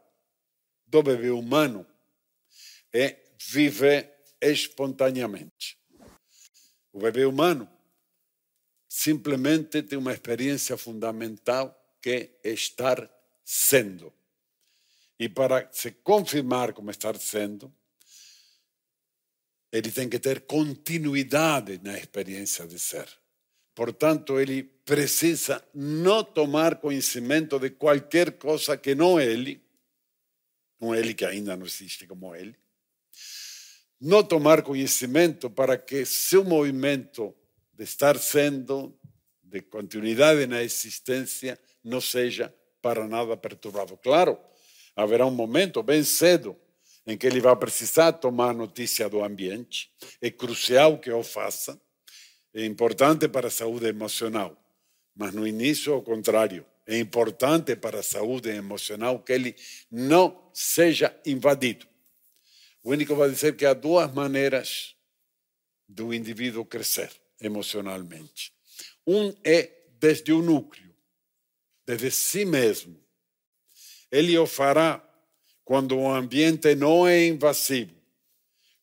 do 0.86 1.02
bebê 1.02 1.30
humano 1.30 1.86
é 2.94 3.16
viver 3.40 4.12
espontaneamente. 4.42 5.81
O 6.94 7.00
bebê 7.00 7.26
humano 7.26 7.70
simplesmente 8.88 9.82
tem 9.82 9.98
uma 9.98 10.12
experiência 10.12 10.78
fundamental 10.78 11.78
que 12.02 12.32
é 12.44 12.50
estar 12.52 13.10
sendo. 13.44 14.14
E 15.18 15.30
para 15.30 15.70
se 15.72 15.92
confirmar 15.92 16.74
como 16.74 16.92
estar 16.92 17.18
sendo, 17.18 17.74
ele 19.72 19.92
tem 19.92 20.10
que 20.10 20.20
ter 20.20 20.42
continuidade 20.42 21.80
na 21.82 21.98
experiência 21.98 22.68
de 22.68 22.78
ser. 22.78 23.08
Portanto, 23.74 24.40
ele 24.40 24.64
precisa 24.64 25.64
não 25.74 26.24
tomar 26.24 26.76
conhecimento 26.76 27.58
de 27.58 27.70
qualquer 27.70 28.34
coisa 28.34 28.76
que 28.76 28.94
não 28.94 29.20
ele, 29.20 29.64
um 30.82 30.94
ele 30.94 31.14
que 31.14 31.24
ainda 31.24 31.56
não 31.56 31.66
existe 31.66 32.06
como 32.06 32.36
ele, 32.36 32.56
não 34.02 34.24
tomar 34.24 34.64
conhecimento 34.64 35.48
para 35.48 35.78
que 35.78 36.04
seu 36.06 36.44
movimento 36.44 37.36
de 37.72 37.84
estar 37.84 38.18
sendo, 38.18 38.98
de 39.44 39.62
continuidade 39.62 40.48
na 40.48 40.64
existência, 40.64 41.60
não 41.84 42.02
seja 42.02 42.52
para 42.82 43.08
nada 43.08 43.38
perturbado. 43.38 43.96
Claro, 43.98 44.40
haverá 44.96 45.26
um 45.28 45.32
momento 45.32 45.84
bem 45.84 46.04
cedo 46.04 46.58
em 47.06 47.16
que 47.16 47.28
ele 47.28 47.40
vai 47.40 47.56
precisar 47.56 48.14
tomar 48.14 48.54
notícia 48.54 49.08
do 49.08 49.24
ambiente, 49.24 49.92
é 50.20 50.32
crucial 50.32 50.98
que 50.98 51.12
o 51.12 51.24
faça, 51.24 51.80
é 52.54 52.66
importante 52.66 53.28
para 53.28 53.48
a 53.48 53.52
saúde 53.52 53.86
emocional, 53.86 54.58
mas 55.16 55.34
no 55.34 55.48
início, 55.48 55.94
ao 55.94 56.02
contrário, 56.02 56.66
é 56.88 56.98
importante 56.98 57.76
para 57.76 58.00
a 58.00 58.04
saúde 58.04 58.50
emocional 58.50 59.20
que 59.20 59.32
ele 59.32 59.56
não 59.90 60.50
seja 60.54 61.16
invadido. 61.26 61.91
O 62.84 62.92
único 62.92 63.16
vai 63.16 63.30
dizer 63.30 63.56
que 63.56 63.66
há 63.66 63.74
duas 63.74 64.12
maneiras 64.14 64.96
do 65.88 66.14
indivíduo 66.14 66.66
crescer 66.66 67.12
emocionalmente. 67.40 68.52
Um 69.06 69.34
é 69.44 69.70
desde 70.00 70.32
o 70.32 70.42
núcleo, 70.42 70.96
desde 71.86 72.12
si 72.12 72.46
mesmo. 72.46 73.00
Ele 74.12 74.38
o 74.38 74.46
fará 74.46 75.08
quando 75.64 75.98
o 75.98 76.10
ambiente 76.10 76.74
não 76.76 77.08
é 77.08 77.28
invasivo, 77.28 77.96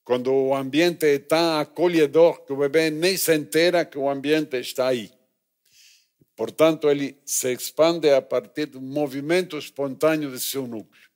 quando 0.04 0.32
o 0.32 0.54
ambiente 0.54 1.04
está 1.04 1.60
acolhedor, 1.60 2.44
que 2.44 2.52
o 2.52 2.56
bebê 2.56 2.90
nem 2.90 3.16
se 3.16 3.34
entera 3.34 3.84
que 3.84 3.98
o 3.98 4.08
ambiente 4.08 4.56
está 4.56 4.88
aí. 4.88 5.12
Portanto, 6.34 6.88
ele 6.88 7.20
se 7.26 7.52
expande 7.52 8.08
a 8.10 8.22
partir 8.22 8.66
do 8.66 8.80
movimento 8.80 9.58
espontâneo 9.58 10.30
de 10.30 10.38
seu 10.38 10.66
núcleo. 10.66 11.07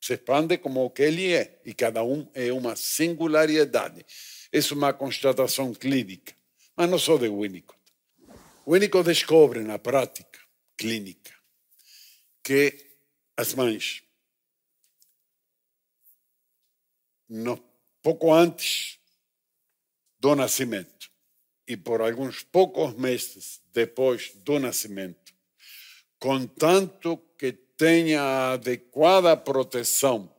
Se 0.00 0.14
expande 0.14 0.58
como 0.58 0.84
o 0.84 0.90
que 0.90 1.02
ele 1.02 1.32
é, 1.32 1.60
e 1.64 1.74
cada 1.74 2.02
um 2.02 2.26
é 2.34 2.52
uma 2.52 2.74
singularidade. 2.74 4.04
Isso 4.52 4.74
é 4.74 4.76
uma 4.76 4.92
constatação 4.92 5.74
clínica, 5.74 6.34
mas 6.74 6.88
não 6.88 6.98
só 6.98 7.18
de 7.18 7.28
Winnicott. 7.28 7.78
Winnicott 8.66 9.04
descobre 9.04 9.60
na 9.60 9.78
prática 9.78 10.40
clínica 10.76 11.34
que 12.42 12.86
as 13.36 13.54
mães, 13.54 14.02
no, 17.28 17.62
pouco 18.02 18.32
antes 18.32 18.98
do 20.18 20.34
nascimento, 20.34 21.10
e 21.66 21.76
por 21.76 22.00
alguns 22.00 22.42
poucos 22.42 22.94
meses 22.94 23.62
depois 23.72 24.34
do 24.36 24.58
nascimento, 24.58 25.19
contanto 26.20 27.20
que 27.36 27.52
tenha 27.52 28.52
adequada 28.52 29.36
proteção, 29.36 30.32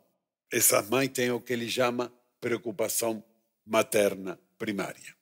essa 0.50 0.82
mãe 0.84 1.10
tem 1.10 1.32
o 1.32 1.42
que 1.42 1.52
ele 1.52 1.70
chama 1.70 2.14
preocupação 2.40 3.22
materna 3.66 4.40
primária. 4.58 5.16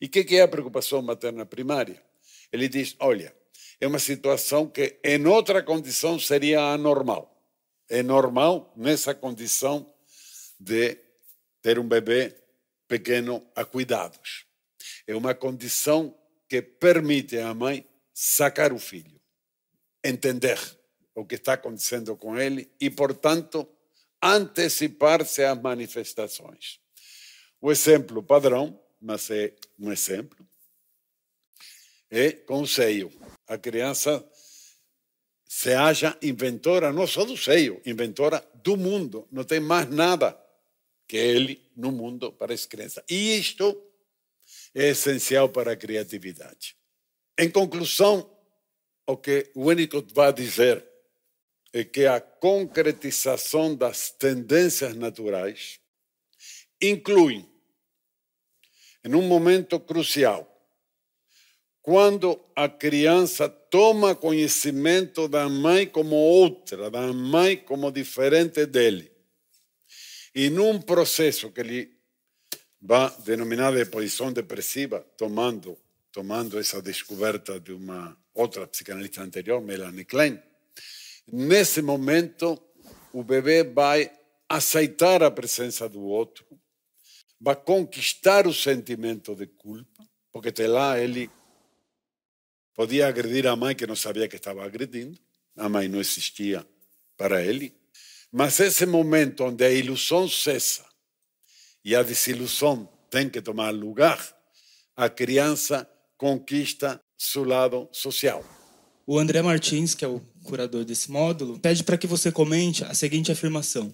E 0.00 0.06
o 0.06 0.08
que, 0.08 0.24
que 0.24 0.36
é 0.36 0.42
a 0.42 0.48
preocupação 0.48 1.02
materna 1.02 1.44
primária? 1.44 2.02
Ele 2.50 2.68
diz: 2.68 2.96
olha, 3.00 3.34
é 3.78 3.86
uma 3.86 3.98
situação 3.98 4.66
que 4.66 4.98
em 5.04 5.26
outra 5.26 5.62
condição 5.62 6.18
seria 6.18 6.72
anormal. 6.72 7.34
É 7.90 8.02
normal 8.02 8.72
nessa 8.76 9.14
condição 9.14 9.92
de 10.58 10.96
ter 11.60 11.78
um 11.78 11.86
bebê 11.86 12.34
pequeno 12.86 13.44
a 13.54 13.64
cuidados 13.64 14.48
é 15.08 15.16
uma 15.16 15.34
condição 15.34 16.14
que 16.46 16.60
permite 16.60 17.38
à 17.38 17.54
mãe 17.54 17.84
sacar 18.12 18.74
o 18.74 18.78
filho, 18.78 19.17
entender 20.02 20.58
o 21.14 21.24
que 21.24 21.34
está 21.34 21.54
acontecendo 21.54 22.16
com 22.16 22.38
ele 22.38 22.70
e, 22.80 22.88
portanto, 22.88 23.68
antecipar-se 24.22 25.42
às 25.42 25.60
manifestações. 25.60 26.80
O 27.60 27.72
exemplo 27.72 28.22
padrão, 28.22 28.80
mas 29.00 29.30
é 29.30 29.54
um 29.78 29.90
exemplo, 29.90 30.46
é 32.10 32.32
com 32.32 32.62
o 32.62 32.66
seio. 32.66 33.10
A 33.46 33.58
criança 33.58 34.24
se 35.46 35.72
acha 35.72 36.16
inventora 36.22 36.92
não 36.92 37.06
só 37.06 37.24
do 37.24 37.36
seio, 37.36 37.80
inventora 37.84 38.46
do 38.62 38.76
mundo. 38.76 39.26
Não 39.30 39.44
tem 39.44 39.60
mais 39.60 39.88
nada 39.88 40.38
que 41.06 41.16
ele 41.16 41.70
no 41.74 41.90
mundo 41.90 42.32
para 42.32 42.52
as 42.52 42.66
crianças. 42.66 43.02
E 43.08 43.38
isto 43.38 43.82
é 44.74 44.90
essencial 44.90 45.48
para 45.48 45.72
a 45.72 45.76
criatividade. 45.76 46.76
Em 47.38 47.50
conclusão, 47.50 48.30
o 49.08 49.16
que 49.16 49.50
Winnicott 49.56 50.12
vai 50.12 50.30
dizer 50.34 50.84
é 51.72 51.82
que 51.82 52.04
a 52.04 52.20
concretização 52.20 53.74
das 53.74 54.10
tendências 54.10 54.94
naturais 54.94 55.80
inclui, 56.80 57.44
em 59.02 59.14
um 59.14 59.22
momento 59.22 59.80
crucial, 59.80 60.46
quando 61.80 62.38
a 62.54 62.68
criança 62.68 63.48
toma 63.48 64.14
conhecimento 64.14 65.26
da 65.26 65.48
mãe 65.48 65.86
como 65.86 66.14
outra, 66.14 66.90
da 66.90 67.10
mãe 67.10 67.56
como 67.56 67.90
diferente 67.90 68.66
dele, 68.66 69.10
e 70.34 70.50
num 70.50 70.78
processo 70.78 71.50
que 71.50 71.60
ele 71.60 71.98
va 72.78 73.08
denominada 73.24 73.82
de 73.82 73.90
posição 73.90 74.30
depressiva, 74.30 75.00
tomando, 75.16 75.78
tomando 76.12 76.58
essa 76.58 76.82
descoberta 76.82 77.58
de 77.58 77.72
uma 77.72 78.14
outra 78.38 78.66
psicanalista 78.68 79.20
anterior, 79.20 79.60
Melanie 79.60 80.04
Klein. 80.04 80.40
Nesse 81.26 81.82
momento, 81.82 82.60
o 83.12 83.24
bebê 83.24 83.64
vai 83.64 84.10
aceitar 84.48 85.22
a 85.22 85.30
presença 85.30 85.88
do 85.88 86.00
outro, 86.02 86.46
vai 87.40 87.56
conquistar 87.56 88.46
o 88.46 88.54
sentimento 88.54 89.34
de 89.34 89.46
culpa, 89.46 90.08
porque 90.30 90.50
até 90.50 90.68
lá 90.68 90.98
ele 90.98 91.28
podia 92.74 93.08
agredir 93.08 93.46
a 93.46 93.56
mãe 93.56 93.74
que 93.74 93.86
não 93.86 93.96
sabia 93.96 94.28
que 94.28 94.36
estava 94.36 94.64
agredindo, 94.64 95.18
a 95.56 95.68
mãe 95.68 95.88
não 95.88 96.00
existia 96.00 96.64
para 97.16 97.42
ele. 97.44 97.74
Mas 98.30 98.60
esse 98.60 98.86
momento 98.86 99.44
onde 99.44 99.64
a 99.64 99.70
ilusão 99.70 100.28
cessa 100.28 100.86
e 101.84 101.96
a 101.96 102.02
desilusão 102.04 102.88
tem 103.10 103.28
que 103.28 103.42
tomar 103.42 103.70
lugar, 103.70 104.18
a 104.94 105.08
criança 105.10 105.90
conquista 106.16 107.02
seu 107.18 107.42
lado 107.44 107.88
social. 107.90 108.44
O 109.04 109.18
André 109.18 109.42
Martins, 109.42 109.94
que 109.94 110.04
é 110.04 110.08
o 110.08 110.20
curador 110.44 110.84
desse 110.84 111.10
módulo, 111.10 111.58
pede 111.58 111.82
para 111.82 111.98
que 111.98 112.06
você 112.06 112.30
comente 112.30 112.84
a 112.84 112.94
seguinte 112.94 113.32
afirmação: 113.32 113.92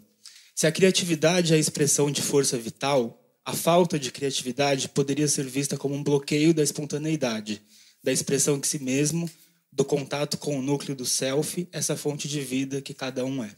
Se 0.54 0.66
a 0.66 0.72
criatividade 0.72 1.52
é 1.52 1.56
a 1.56 1.58
expressão 1.58 2.10
de 2.10 2.20
força 2.20 2.58
vital, 2.58 3.18
a 3.44 3.52
falta 3.52 3.98
de 3.98 4.10
criatividade 4.10 4.88
poderia 4.88 5.28
ser 5.28 5.44
vista 5.44 5.76
como 5.76 5.94
um 5.94 6.02
bloqueio 6.02 6.52
da 6.52 6.62
espontaneidade, 6.62 7.62
da 8.02 8.12
expressão 8.12 8.58
de 8.58 8.66
si 8.66 8.82
mesmo, 8.82 9.30
do 9.72 9.84
contato 9.84 10.38
com 10.38 10.58
o 10.58 10.62
núcleo 10.62 10.94
do 10.94 11.04
self, 11.04 11.66
essa 11.72 11.96
fonte 11.96 12.28
de 12.28 12.40
vida 12.40 12.80
que 12.80 12.94
cada 12.94 13.24
um 13.24 13.42
é. 13.42 13.50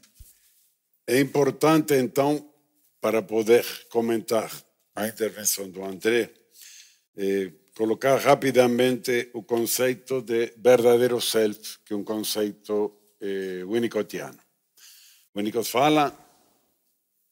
É 1.06 1.20
importante, 1.20 1.94
então, 1.94 2.48
para 3.00 3.22
poder 3.22 3.64
comentar 3.90 4.50
a 4.94 5.06
intervenção 5.06 5.68
do 5.68 5.84
André, 5.84 6.30
eh, 7.16 7.52
colocar 7.76 8.16
rapidamente 8.16 9.30
o 9.34 9.42
conceito 9.42 10.22
de 10.22 10.54
verdadeiro 10.56 11.20
self, 11.20 11.78
que 11.84 11.92
é 11.92 11.96
um 11.96 12.02
conceito 12.02 12.96
eh, 13.20 13.62
winnicottiano. 13.64 14.38
Winnicott 15.36 15.70
fala, 15.70 16.16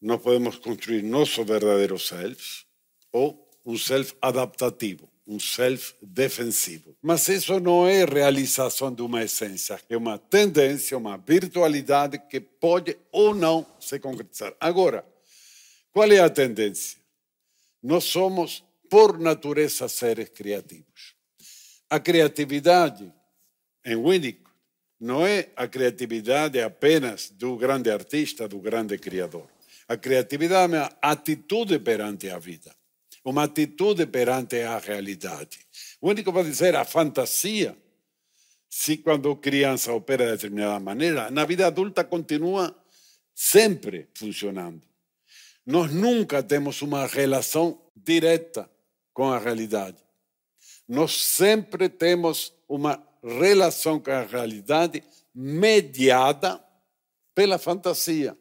nós 0.02 0.20
podemos 0.20 0.58
construir 0.58 1.02
nosso 1.02 1.42
verdadeiro 1.46 1.98
self 1.98 2.66
ou 3.10 3.48
um 3.64 3.78
self 3.78 4.14
adaptativo, 4.20 5.10
um 5.26 5.40
self 5.40 5.94
defensivo. 6.02 6.94
Mas 7.00 7.26
isso 7.28 7.58
não 7.58 7.88
é 7.88 8.04
realização 8.04 8.92
de 8.94 9.00
uma 9.00 9.24
essência, 9.24 9.80
é 9.88 9.96
uma 9.96 10.18
tendência, 10.18 10.98
uma 10.98 11.16
virtualidade 11.16 12.18
que 12.18 12.38
pode 12.38 12.98
ou 13.10 13.34
não 13.34 13.66
se 13.80 13.98
concretizar. 13.98 14.54
Agora, 14.60 15.06
qual 15.90 16.12
é 16.12 16.18
a 16.18 16.28
tendência? 16.28 16.98
Nós 17.82 18.04
somos, 18.04 18.62
por 18.94 19.18
natureza, 19.18 19.88
seres 19.88 20.28
criativos. 20.28 21.16
A 21.90 21.98
criatividade, 21.98 23.12
em 23.84 23.96
Winnicott, 23.96 24.54
não 25.00 25.26
é 25.26 25.48
a 25.56 25.66
criatividade 25.66 26.60
apenas 26.60 27.28
do 27.28 27.56
grande 27.56 27.90
artista, 27.90 28.46
do 28.46 28.60
grande 28.60 28.96
criador. 28.96 29.48
A 29.88 29.96
criatividade 29.96 30.74
é 30.74 30.78
uma 30.78 30.92
atitude 31.02 31.80
perante 31.80 32.30
a 32.30 32.38
vida, 32.38 32.72
uma 33.24 33.42
atitude 33.42 34.06
perante 34.06 34.60
a 34.60 34.78
realidade. 34.78 35.58
O 36.00 36.10
único 36.10 36.30
dizer 36.44 36.76
a 36.76 36.84
fantasia, 36.84 37.76
se 38.70 38.98
quando 38.98 39.34
criança 39.34 39.92
opera 39.92 40.24
de 40.26 40.30
determinada 40.34 40.78
maneira, 40.78 41.32
na 41.32 41.44
vida 41.44 41.66
adulta 41.66 42.04
continua 42.04 42.72
sempre 43.34 44.06
funcionando. 44.14 44.82
Nós 45.66 45.92
nunca 45.92 46.44
temos 46.44 46.80
uma 46.80 47.08
relação 47.08 47.76
direta 47.96 48.72
com 49.14 49.30
a 49.32 49.38
realidade. 49.38 49.96
Nós 50.86 51.24
sempre 51.24 51.88
temos 51.88 52.52
uma 52.68 53.02
relação 53.22 53.98
com 53.98 54.10
a 54.10 54.22
realidade 54.22 55.02
mediada 55.34 56.62
pela 57.34 57.58
fantasia. 57.58 58.36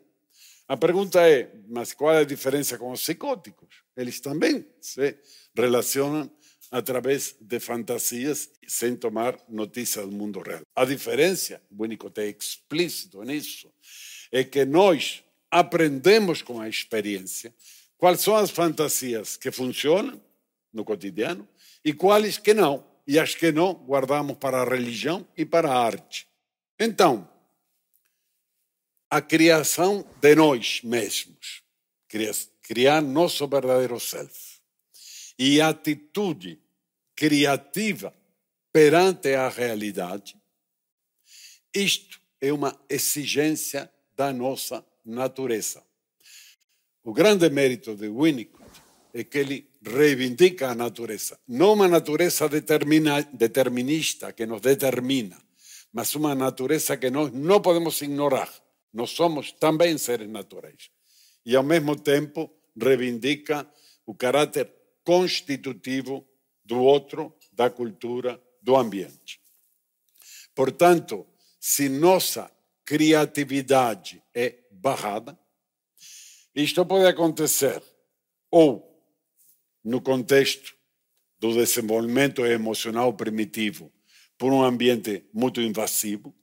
A 0.68 0.76
pergunta 0.76 1.22
é: 1.22 1.50
mas 1.70 1.94
qual 1.94 2.14
é 2.14 2.20
a 2.20 2.26
diferença 2.26 2.78
com 2.78 2.92
os 2.92 3.02
psicóticos? 3.02 3.84
Eles 3.96 4.20
também 4.20 4.66
se 4.82 5.18
relacionam 5.56 6.30
através 6.72 7.36
de 7.40 7.60
fantasias 7.60 8.50
sem 8.68 8.96
tomar 8.96 9.38
notícia 9.48 10.02
do 10.02 10.12
mundo 10.12 10.40
real. 10.40 10.62
A 10.76 10.84
diferença, 10.84 11.62
o 11.70 11.84
Winnicott 11.84 12.20
é 12.20 12.30
explícito 12.30 13.22
nisso, 13.22 13.72
é 14.32 14.44
que 14.44 14.66
nós 14.66 15.24
aprendemos 15.52 16.42
com 16.42 16.60
a 16.60 16.68
experiência 16.68 17.54
quais 17.96 18.22
são 18.22 18.36
as 18.36 18.50
fantasias 18.50 19.38
que 19.38 19.52
funcionam 19.52 20.20
no 20.74 20.84
cotidiano 20.84 21.48
e 21.86 21.94
quais 21.94 22.38
que 22.38 22.54
não. 22.54 22.86
E 23.06 23.20
as 23.20 23.36
que 23.36 23.52
não, 23.52 23.74
guardamos 23.74 24.38
para 24.38 24.62
a 24.62 24.66
religião 24.66 25.28
e 25.38 25.46
para 25.46 25.70
a 25.70 25.78
arte. 25.78 26.28
Então, 26.80 27.30
a 29.10 29.22
criação 29.22 30.06
de 30.20 30.36
nós 30.36 30.82
mesmos, 30.84 31.62
criar 32.62 33.02
nosso 33.02 33.48
verdadeiro 33.48 34.00
self, 34.00 34.60
e 35.38 35.60
a 35.60 35.70
atitude 35.70 36.60
criativa 37.16 38.14
perante 38.72 39.34
a 39.36 39.50
realidade. 39.50 40.36
Isto 41.74 42.20
é 42.42 42.52
uma 42.52 42.80
exigência 42.90 43.92
da 44.16 44.32
nossa 44.32 44.86
natureza. 45.06 45.84
O 47.04 47.14
grande 47.14 47.50
mérito 47.50 47.96
de 47.96 48.08
Winnicott 48.10 48.82
é 49.14 49.24
que 49.24 49.38
ele 49.38 49.70
reivindica 49.86 50.70
a 50.70 50.76
natureza, 50.76 51.40
não 51.48 51.74
uma 51.74 51.88
natureza 51.88 52.48
determinista 52.48 54.32
que 54.32 54.46
nos 54.46 54.62
determina, 54.62 55.38
mas 55.92 56.16
uma 56.16 56.34
natureza 56.34 56.98
que 56.98 57.10
nós 57.10 57.32
não 57.34 57.62
podemos 57.62 58.02
ignorar. 58.02 58.50
Nós 58.94 59.10
somos 59.10 59.52
também 59.52 59.98
seres 59.98 60.30
naturais. 60.30 60.90
E, 61.46 61.56
ao 61.56 61.64
mesmo 61.64 61.96
tempo, 61.96 62.50
reivindica 62.80 63.68
o 64.06 64.16
caráter 64.16 64.72
constitutivo 65.04 66.28
do 66.64 66.80
outro, 66.80 67.36
da 67.52 67.70
cultura, 67.70 68.42
do 68.62 68.76
ambiente. 68.76 69.40
Portanto, 70.56 71.26
se 71.60 71.90
nossa 71.90 72.50
criatividade 72.86 74.24
é 74.34 74.60
barrada, 74.72 75.38
isto 76.56 76.86
pode 76.86 77.06
acontecer 77.06 77.82
ou 78.52 78.93
no 79.84 80.02
contexto 80.02 80.74
do 81.40 81.54
desenvolvimento 81.54 82.46
emocional 82.46 83.14
primitivo 83.14 83.92
por 84.38 84.54
um 84.54 84.64
ambiente 84.64 85.26
muito 85.34 85.62
invasivo, 85.62 86.34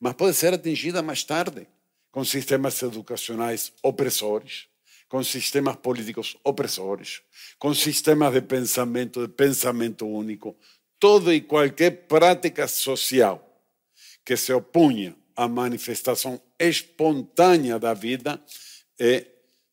mas 0.00 0.14
pode 0.14 0.34
ser 0.34 0.52
atingida 0.52 1.02
mais 1.02 1.22
tarde 1.22 1.66
com 2.10 2.24
sistemas 2.24 2.82
educacionais 2.82 3.72
opressores, 3.82 4.66
com 5.08 5.22
sistemas 5.22 5.76
políticos 5.76 6.36
opressores, 6.44 7.22
com 7.58 7.72
sistemas 7.72 8.32
de 8.32 8.42
pensamento, 8.42 9.26
de 9.26 9.32
pensamento 9.32 10.06
único, 10.06 10.56
toda 10.98 11.34
e 11.34 11.40
qualquer 11.40 12.06
prática 12.08 12.66
social 12.66 13.44
que 14.24 14.36
se 14.36 14.52
opunha 14.52 15.16
à 15.34 15.48
manifestação 15.48 16.40
espontânea 16.58 17.78
da 17.78 17.94
vida 17.94 18.42
é 18.98 19.24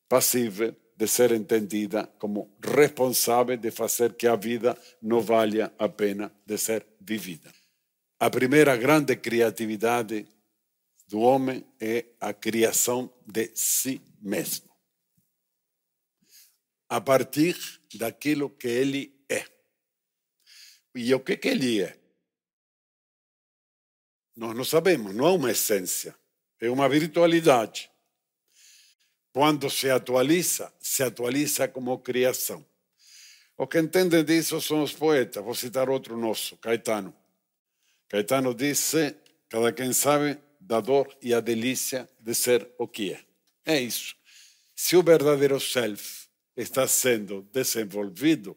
passível 0.07 0.75
de 0.95 1.07
ser 1.07 1.31
entendida 1.31 2.07
como 2.17 2.55
responsável 2.63 3.57
de 3.57 3.71
fazer 3.71 4.13
que 4.13 4.27
a 4.27 4.35
vida 4.35 4.77
não 5.01 5.21
valha 5.21 5.73
a 5.77 5.89
pena 5.89 6.31
de 6.45 6.57
ser 6.57 6.85
vivida. 7.01 7.51
A 8.19 8.29
primeira 8.29 8.77
grande 8.77 9.15
criatividade 9.15 10.25
do 11.07 11.19
homem 11.19 11.65
é 11.79 12.05
a 12.19 12.33
criação 12.33 13.11
de 13.25 13.51
si 13.53 14.01
mesmo 14.21 14.75
a 16.89 17.01
partir 17.01 17.57
daquilo 17.95 18.49
que 18.49 18.67
ele 18.67 19.25
é. 19.29 19.45
E 20.93 21.13
o 21.13 21.19
que, 21.19 21.35
que 21.37 21.49
ele 21.49 21.81
é? 21.81 21.99
Nós 24.35 24.55
não 24.55 24.63
sabemos, 24.63 25.13
não 25.13 25.27
é 25.27 25.31
uma 25.31 25.51
essência, 25.51 26.15
é 26.59 26.69
uma 26.69 26.87
virtualidade. 26.87 27.89
Quando 29.35 29.69
se 29.69 29.89
atualiza, 29.89 30.71
se 30.79 31.03
atualiza 31.03 31.67
como 31.67 31.99
criação. 31.99 32.65
O 33.57 33.67
que 33.67 33.77
entendem 33.77 34.23
disso 34.23 34.61
são 34.61 34.81
os 34.81 34.93
poetas. 34.93 35.43
Vou 35.43 35.53
citar 35.53 35.89
outro 35.89 36.15
nosso, 36.15 36.55
Caetano. 36.55 37.13
Caetano 38.07 38.55
disse: 38.55 39.13
cada 39.49 39.73
quem 39.73 39.91
sabe 39.91 40.39
da 40.57 40.79
dor 40.79 41.13
e 41.21 41.33
a 41.33 41.41
delícia 41.41 42.07
de 42.17 42.33
ser 42.33 42.65
o 42.77 42.87
que 42.87 43.11
é. 43.11 43.25
É 43.65 43.77
isso. 43.77 44.15
Se 44.73 44.95
o 44.95 45.03
verdadeiro 45.03 45.59
self 45.59 46.29
está 46.55 46.87
sendo 46.87 47.41
desenvolvido, 47.51 48.55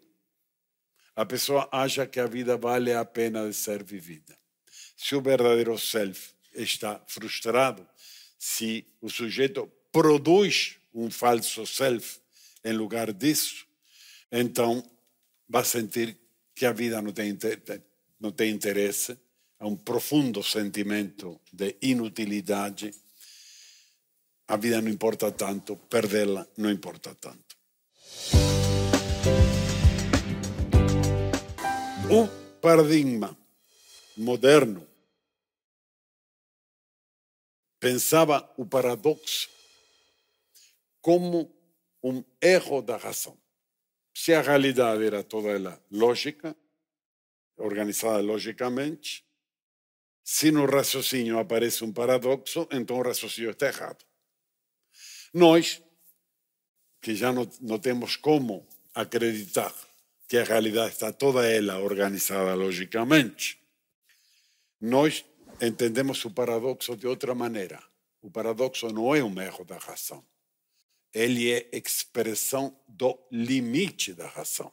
a 1.16 1.26
pessoa 1.26 1.68
acha 1.72 2.06
que 2.06 2.20
a 2.20 2.26
vida 2.28 2.56
vale 2.56 2.92
a 2.92 3.04
pena 3.04 3.48
de 3.48 3.52
ser 3.52 3.82
vivida. 3.82 4.38
Se 4.96 5.16
o 5.16 5.20
verdadeiro 5.20 5.76
self 5.76 6.34
está 6.54 7.02
frustrado, 7.08 7.84
se 8.38 8.86
o 9.00 9.10
sujeito 9.10 9.68
produz 9.98 10.76
um 10.94 11.10
falso 11.10 11.66
self 11.66 12.20
em 12.64 12.72
lugar 12.72 13.12
disso, 13.12 13.66
então 14.30 14.88
vai 15.48 15.64
sentir 15.64 16.16
que 16.54 16.64
a 16.64 16.72
vida 16.72 17.02
não 17.02 17.12
tem, 17.12 17.36
não 18.20 18.30
tem 18.30 18.52
interesse, 18.52 19.18
há 19.58 19.66
um 19.66 19.74
profundo 19.74 20.40
sentimento 20.40 21.40
de 21.52 21.74
inutilidade. 21.82 22.94
A 24.46 24.56
vida 24.56 24.80
não 24.80 24.88
importa 24.88 25.32
tanto, 25.32 25.74
perdê-la 25.74 26.46
não 26.56 26.70
importa 26.70 27.12
tanto. 27.16 27.56
O 32.08 32.60
paradigma 32.60 33.36
moderno 34.16 34.86
pensava 37.80 38.48
o 38.56 38.64
paradoxo 38.64 39.57
como 41.00 41.54
um 42.02 42.24
erro 42.40 42.82
da 42.82 42.96
razão. 42.96 43.36
Se 44.14 44.34
a 44.34 44.42
realidade 44.42 45.04
era 45.04 45.22
toda 45.22 45.48
ela 45.48 45.82
lógica, 45.90 46.56
organizada 47.56 48.20
logicamente, 48.20 49.24
se 50.24 50.50
no 50.50 50.66
raciocínio 50.66 51.38
aparece 51.38 51.84
um 51.84 51.92
paradoxo, 51.92 52.68
então 52.70 52.98
o 52.98 53.02
raciocínio 53.02 53.50
está 53.50 53.66
errado. 53.66 54.04
Nós, 55.32 55.82
que 57.00 57.14
já 57.14 57.32
não, 57.32 57.48
não 57.60 57.78
temos 57.78 58.16
como 58.16 58.66
acreditar 58.94 59.74
que 60.28 60.36
a 60.36 60.44
realidade 60.44 60.92
está 60.92 61.12
toda 61.12 61.46
ela 61.46 61.78
organizada 61.78 62.54
logicamente. 62.54 63.58
Nós 64.80 65.24
entendemos 65.60 66.24
o 66.24 66.30
paradoxo 66.30 66.96
de 66.96 67.06
outra 67.06 67.34
maneira. 67.34 67.82
O 68.20 68.30
paradoxo 68.30 68.88
não 68.88 69.14
é 69.14 69.24
um 69.24 69.40
erro 69.40 69.64
da 69.64 69.78
razão. 69.78 70.22
Ele 71.12 71.50
é 71.50 71.68
expressão 71.72 72.78
do 72.86 73.18
limite 73.30 74.12
da 74.12 74.26
razão. 74.26 74.72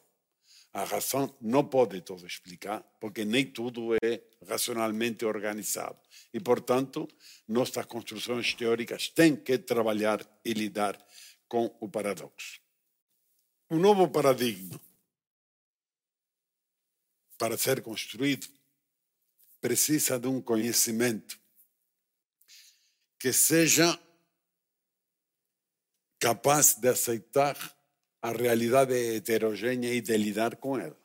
A 0.74 0.84
razão 0.84 1.34
não 1.40 1.64
pode 1.64 2.02
tudo 2.02 2.28
explicar, 2.28 2.82
porque 3.00 3.24
nem 3.24 3.46
tudo 3.46 3.96
é 4.04 4.22
racionalmente 4.46 5.24
organizado. 5.24 5.98
E, 6.34 6.40
portanto, 6.40 7.08
nossas 7.48 7.86
construções 7.86 8.54
teóricas 8.54 9.08
têm 9.08 9.36
que 9.36 9.58
trabalhar 9.58 10.20
e 10.44 10.52
lidar 10.52 11.02
com 11.48 11.74
o 11.80 11.88
paradoxo. 11.88 12.60
Um 13.72 13.80
novo 13.80 14.10
paradigma 14.10 14.80
para 17.38 17.58
ser 17.58 17.82
construído, 17.82 18.48
precisa 19.60 20.20
de 20.20 20.28
um 20.28 20.42
conhecimento 20.42 21.40
que 23.20 23.34
seja 23.34 24.00
capaz 26.20 26.76
de 26.76 26.88
aceitar 26.88 27.58
a 28.22 28.32
realidade 28.32 28.94
heterogênea 28.94 29.94
e 29.94 30.02
de 30.02 30.18
lidar 30.18 30.56
com 30.56 30.78
ela. 30.78 30.98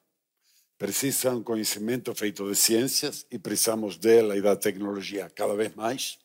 Precisa 0.78 1.30
um 1.30 1.42
conhecimento 1.42 2.14
feito 2.14 2.48
de 2.48 2.56
ciências 2.56 3.26
e 3.30 3.38
precisamos 3.38 3.98
dela 3.98 4.36
e 4.36 4.40
da 4.40 4.56
tecnologia 4.56 5.28
cada 5.28 5.54
vez 5.54 5.74
mais, 5.74 6.18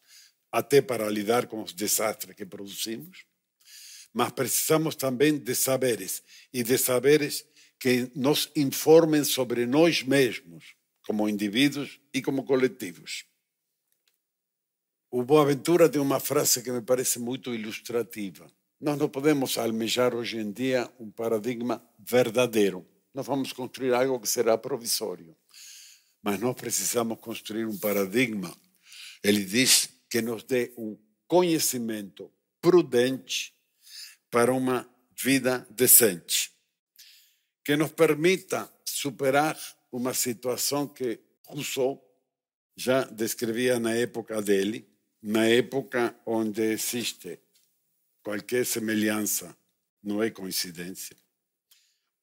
até 0.50 0.82
para 0.82 1.10
lidar 1.10 1.48
com 1.48 1.62
os 1.62 1.74
desastres 1.74 2.36
que 2.36 2.46
produzimos. 2.46 3.26
Mas 4.14 4.32
precisamos 4.32 4.96
também 4.96 5.38
de 5.38 5.54
saberes 5.54 6.24
e 6.54 6.64
de 6.64 6.78
saberes 6.78 7.46
que 7.78 8.10
nos 8.16 8.50
informem 8.56 9.26
sobre 9.26 9.66
nós 9.66 10.02
mesmos, 10.04 10.76
como 11.06 11.28
indivíduos 11.28 12.00
e 12.14 12.22
como 12.22 12.46
coletivos. 12.46 13.26
O 15.12 15.24
Boaventura 15.24 15.90
tem 15.90 16.02
uma 16.02 16.20
frase 16.22 16.64
que 16.64 16.72
me 16.72 16.82
parece 16.82 17.20
muito 17.20 17.54
ilustrativa. 17.54 18.48
Nós 18.86 19.00
não 19.00 19.10
podemos 19.10 19.58
almejar 19.58 20.14
hoje 20.14 20.38
em 20.38 20.52
dia 20.52 20.88
um 21.00 21.10
paradigma 21.10 21.84
verdadeiro. 21.98 22.88
Nós 23.16 23.26
vamos 23.26 23.52
construir 23.52 23.96
algo 23.96 24.20
que 24.20 24.30
será 24.30 24.56
provisório. 24.60 25.36
Mas 26.22 26.40
nós 26.40 26.54
precisamos 26.54 27.18
construir 27.20 27.66
um 27.66 27.76
paradigma. 27.80 28.56
Ele 29.24 29.44
diz 29.44 29.90
que 30.08 30.22
nos 30.22 30.44
dê 30.44 30.72
um 30.78 30.96
conhecimento 31.28 32.32
prudente 32.62 33.56
para 34.30 34.54
uma 34.54 34.88
vida 35.20 35.66
decente 35.72 36.52
que 37.64 37.76
nos 37.76 37.92
permita 37.92 38.72
superar 38.86 39.58
uma 39.92 40.14
situação 40.14 40.88
que 40.88 41.20
Rousseau 41.48 42.08
já 42.76 43.04
descrevia 43.06 43.80
na 43.80 43.96
época 43.96 44.44
dele, 44.44 44.88
na 45.24 45.48
época 45.48 46.16
onde 46.24 46.62
existe 46.62 47.40
qualquer 48.26 48.66
semelhança, 48.66 49.56
não 50.02 50.22
é 50.24 50.32
coincidência, 50.32 51.16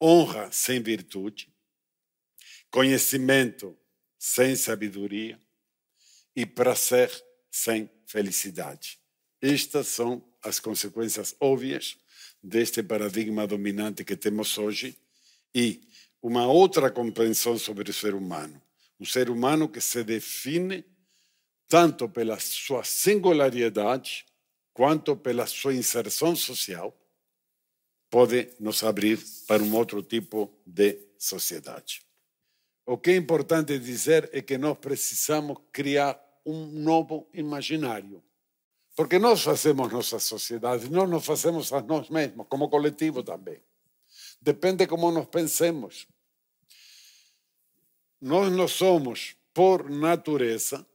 honra 0.01 0.51
sem 0.51 0.83
virtude, 0.83 1.47
conhecimento 2.69 3.73
sem 4.19 4.53
sabedoria 4.53 5.39
e 6.35 6.45
prazer 6.45 7.09
sem 7.49 7.89
felicidade. 8.05 8.99
Estas 9.41 9.87
são 9.87 10.21
as 10.41 10.59
consequências 10.59 11.33
óbvias 11.39 11.97
deste 12.43 12.83
paradigma 12.83 13.47
dominante 13.47 14.03
que 14.03 14.17
temos 14.17 14.57
hoje 14.57 14.97
e 15.55 15.87
uma 16.21 16.47
outra 16.47 16.91
compreensão 16.91 17.57
sobre 17.57 17.89
o 17.89 17.93
ser 17.93 18.13
humano. 18.13 18.61
Um 18.99 19.05
ser 19.05 19.29
humano 19.29 19.69
que 19.69 19.79
se 19.79 20.03
define 20.03 20.83
tanto 21.69 22.09
pela 22.09 22.37
sua 22.41 22.83
singularidade 22.83 24.25
quanto 24.73 25.15
pela 25.15 25.45
sua 25.45 25.73
inserção 25.73 26.35
social, 26.35 26.93
pode 28.09 28.49
nos 28.59 28.83
abrir 28.83 29.19
para 29.47 29.63
um 29.63 29.75
outro 29.75 30.01
tipo 30.03 30.51
de 30.65 30.99
sociedade. 31.17 32.01
O 32.85 32.97
que 32.97 33.11
é 33.11 33.15
importante 33.15 33.79
dizer 33.79 34.29
é 34.33 34.41
que 34.41 34.57
nós 34.57 34.77
precisamos 34.77 35.57
criar 35.71 36.21
um 36.45 36.65
novo 36.65 37.29
imaginário. 37.33 38.23
Porque 38.95 39.17
nós 39.17 39.41
fazemos 39.41 39.91
nossa 39.91 40.19
sociedade, 40.19 40.91
nós 40.91 41.09
nos 41.09 41.25
fazemos 41.25 41.71
a 41.73 41.81
nós 41.81 42.09
mesmos, 42.09 42.45
como 42.47 42.69
coletivo 42.69 43.23
também. 43.23 43.59
Depende 44.39 44.85
como 44.85 45.11
nós 45.11 45.25
pensemos. 45.25 46.07
Nós 48.21 48.51
não 48.51 48.67
somos, 48.67 49.35
por 49.53 49.89
natureza, 49.89 50.85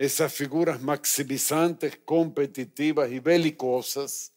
essas 0.00 0.32
figuras 0.32 0.80
maximizantes, 0.80 1.92
competitivas 2.06 3.12
e 3.12 3.20
belicosas 3.20 4.32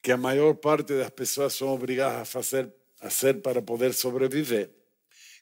que 0.00 0.12
a 0.12 0.16
maior 0.16 0.54
parte 0.54 0.96
das 0.96 1.10
pessoas 1.10 1.54
são 1.54 1.74
obrigadas 1.74 2.20
a 2.20 2.24
fazer 2.24 2.72
a 3.00 3.10
ser 3.10 3.42
para 3.42 3.60
poder 3.60 3.92
sobreviver. 3.92 4.70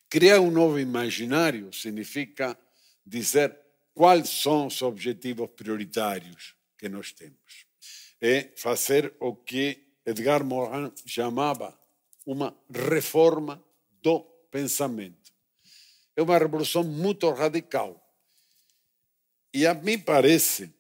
Criar 0.09 0.41
um 0.41 0.51
novo 0.51 0.81
imaginário 0.81 1.71
significa 1.75 2.59
dizer 3.05 3.55
quais 3.93 4.31
são 4.31 4.69
os 4.69 4.81
objetivos 4.81 5.51
prioritários 5.51 6.57
que 6.79 6.89
nós 6.89 7.13
temos. 7.13 7.67
É 8.19 8.51
fazer 8.57 9.13
o 9.21 9.37
que 9.37 9.79
Edgar 10.07 10.43
Morin 10.43 10.91
chamava 11.05 11.79
uma 12.25 12.57
reforma 12.71 13.63
do 14.01 14.21
pensamento. 14.51 15.31
É 16.17 16.23
uma 16.23 16.39
revolução 16.39 16.83
muito 16.83 17.31
radical 17.31 18.02
e 19.53 19.67
a 19.67 19.75
mim 19.75 19.99
parece 19.99 20.73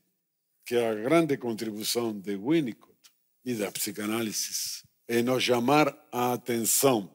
que 0.64 0.76
a 0.76 0.94
grande 0.94 1.36
contribuição 1.36 2.18
de 2.18 2.36
Winnicott 2.36 2.98
e 3.44 3.54
da 3.54 3.70
psicanálise 3.70 4.82
é 5.08 5.22
nos 5.22 5.42
chamar 5.42 5.88
a 6.10 6.32
atenção 6.32 7.14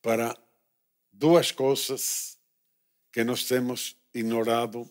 para 0.00 0.36
duas 1.12 1.50
coisas 1.50 2.38
que 3.12 3.24
nós 3.24 3.44
temos 3.44 3.96
ignorado 4.14 4.88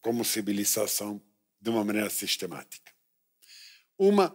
como 0.00 0.24
civilização 0.24 1.20
de 1.60 1.70
uma 1.70 1.84
maneira 1.84 2.08
sistemática. 2.08 2.92
Uma 3.98 4.34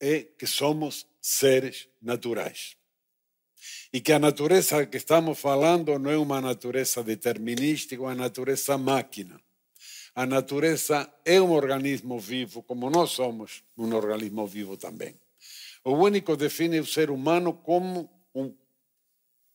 é 0.00 0.22
que 0.22 0.46
somos 0.46 1.06
seres 1.20 1.88
naturais. 2.00 2.76
E 3.92 4.00
que 4.00 4.12
a 4.12 4.18
natureza 4.18 4.84
que 4.86 4.96
estamos 4.96 5.38
falando 5.38 5.96
não 5.98 6.10
é 6.10 6.18
uma 6.18 6.40
natureza 6.40 7.04
determinística, 7.04 7.94
é 7.94 8.06
uma 8.06 8.14
natureza 8.14 8.76
máquina. 8.76 9.40
A 10.14 10.26
natureza 10.26 11.10
é 11.24 11.40
um 11.40 11.52
organismo 11.52 12.18
vivo, 12.18 12.62
como 12.62 12.90
nós 12.90 13.12
somos 13.12 13.64
um 13.76 13.94
organismo 13.94 14.46
vivo 14.46 14.76
também. 14.76 15.18
O 15.84 15.92
único 15.92 16.36
define 16.36 16.78
o 16.80 16.86
ser 16.86 17.10
humano 17.10 17.54
como 17.54 18.10
um 18.34 18.54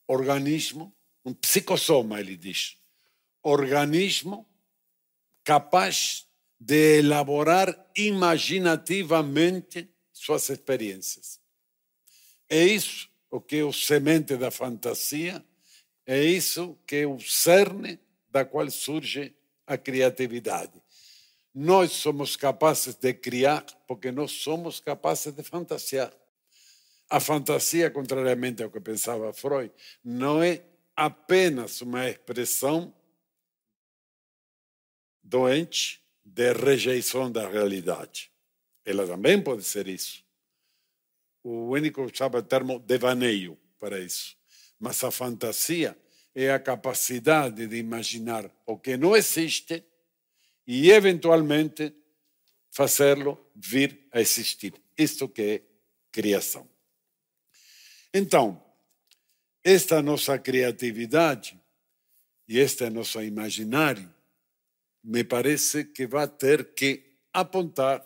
organismo, 0.07 0.93
um 1.23 1.33
psicossoma, 1.33 2.19
ele 2.19 2.35
diz. 2.35 2.77
Organismo 3.43 4.47
capaz 5.43 6.27
de 6.59 6.99
elaborar 6.99 7.89
imaginativamente 7.95 9.87
suas 10.11 10.49
experiências. 10.49 11.39
É 12.49 12.63
isso 12.63 13.07
o 13.29 13.39
que 13.39 13.57
é 13.57 13.63
o 13.63 13.71
semente 13.71 14.35
da 14.35 14.49
fantasia, 14.49 15.45
é 16.05 16.23
isso 16.23 16.77
que 16.87 16.95
é 16.97 17.07
o 17.07 17.19
cerne 17.19 17.99
da 18.29 18.43
qual 18.43 18.69
surge 18.71 19.35
a 19.67 19.77
criatividade. 19.77 20.81
Nós 21.53 21.91
somos 21.91 22.35
capazes 22.35 22.95
de 22.95 23.13
criar 23.13 23.65
porque 23.87 24.11
nós 24.11 24.31
somos 24.31 24.79
capazes 24.79 25.33
de 25.33 25.43
fantasiar. 25.43 26.13
A 27.09 27.19
fantasia, 27.19 27.91
contrariamente 27.91 28.63
ao 28.63 28.69
que 28.69 28.79
pensava 28.79 29.33
Freud, 29.33 29.71
não 30.03 30.41
é 30.41 30.63
apenas 30.95 31.81
uma 31.81 32.09
expressão 32.09 32.93
doente 35.23 36.01
de 36.23 36.53
rejeição 36.53 37.31
da 37.31 37.47
realidade. 37.47 38.31
Ela 38.85 39.05
também 39.05 39.41
pode 39.41 39.63
ser 39.63 39.87
isso. 39.87 40.23
O 41.43 41.69
único 41.69 42.01
usava 42.03 42.39
o 42.39 42.43
termo 42.43 42.79
devaneio 42.79 43.57
para 43.79 43.99
isso. 43.99 44.35
Mas 44.79 45.03
a 45.03 45.11
fantasia 45.11 45.97
é 46.39 46.51
a 46.51 46.59
capacidade 46.59 47.65
de 47.65 47.77
imaginar 47.77 48.47
o 48.63 48.77
que 48.77 48.95
não 48.95 49.15
existe 49.15 49.83
e, 50.67 50.91
eventualmente, 50.91 51.91
fazê-lo 52.69 53.49
vir 53.55 54.07
a 54.11 54.21
existir. 54.21 54.75
Isto 54.95 55.27
que 55.27 55.41
é 55.41 55.61
criação. 56.11 56.69
Então, 58.13 58.63
esta 59.63 59.99
nossa 59.99 60.37
criatividade 60.37 61.59
e 62.47 62.59
este 62.59 62.87
nosso 62.91 63.19
imaginário, 63.23 64.07
me 65.03 65.23
parece 65.23 65.85
que 65.85 66.05
vai 66.05 66.27
ter 66.27 66.75
que 66.75 67.15
apontar 67.33 68.05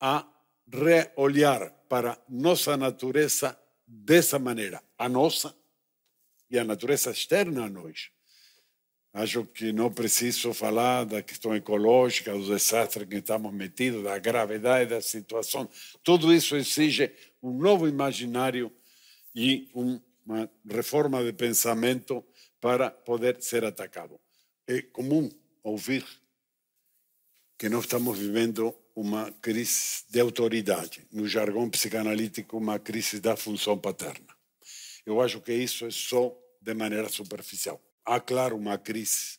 a 0.00 0.28
reolhar 0.72 1.72
para 1.88 2.22
nossa 2.28 2.76
natureza 2.76 3.58
dessa 3.84 4.38
maneira, 4.38 4.80
a 4.96 5.08
nossa 5.08 5.52
e 6.52 6.58
a 6.58 6.64
natureza 6.64 7.10
externa 7.10 7.64
a 7.64 7.68
nós. 7.70 8.10
Acho 9.14 9.44
que 9.44 9.72
não 9.72 9.90
preciso 9.90 10.52
falar 10.52 11.04
da 11.04 11.22
questão 11.22 11.56
ecológica, 11.56 12.32
do 12.32 12.46
desastre 12.46 13.06
que 13.06 13.16
estamos 13.16 13.52
metidos, 13.52 14.04
da 14.04 14.18
gravidade 14.18 14.90
da 14.90 15.00
situação. 15.00 15.68
Tudo 16.02 16.32
isso 16.32 16.54
exige 16.54 17.10
um 17.42 17.56
novo 17.58 17.88
imaginário 17.88 18.70
e 19.34 19.70
uma 19.74 20.50
reforma 20.70 21.24
de 21.24 21.32
pensamento 21.32 22.24
para 22.60 22.90
poder 22.90 23.42
ser 23.42 23.64
atacado. 23.64 24.20
É 24.66 24.82
comum 24.82 25.30
ouvir 25.62 26.04
que 27.58 27.68
nós 27.68 27.84
estamos 27.84 28.18
vivendo 28.18 28.74
uma 28.94 29.30
crise 29.40 30.04
de 30.10 30.20
autoridade, 30.20 31.06
no 31.10 31.26
jargão 31.26 31.68
psicanalítico, 31.68 32.58
uma 32.58 32.78
crise 32.78 33.20
da 33.20 33.36
função 33.36 33.78
paterna. 33.78 34.36
Eu 35.04 35.20
acho 35.20 35.40
que 35.40 35.52
isso 35.52 35.86
é 35.86 35.90
só 35.90 36.41
de 36.62 36.74
maneira 36.74 37.08
superficial. 37.08 37.82
Há, 38.04 38.20
claro, 38.20 38.56
uma 38.56 38.78
crise 38.78 39.38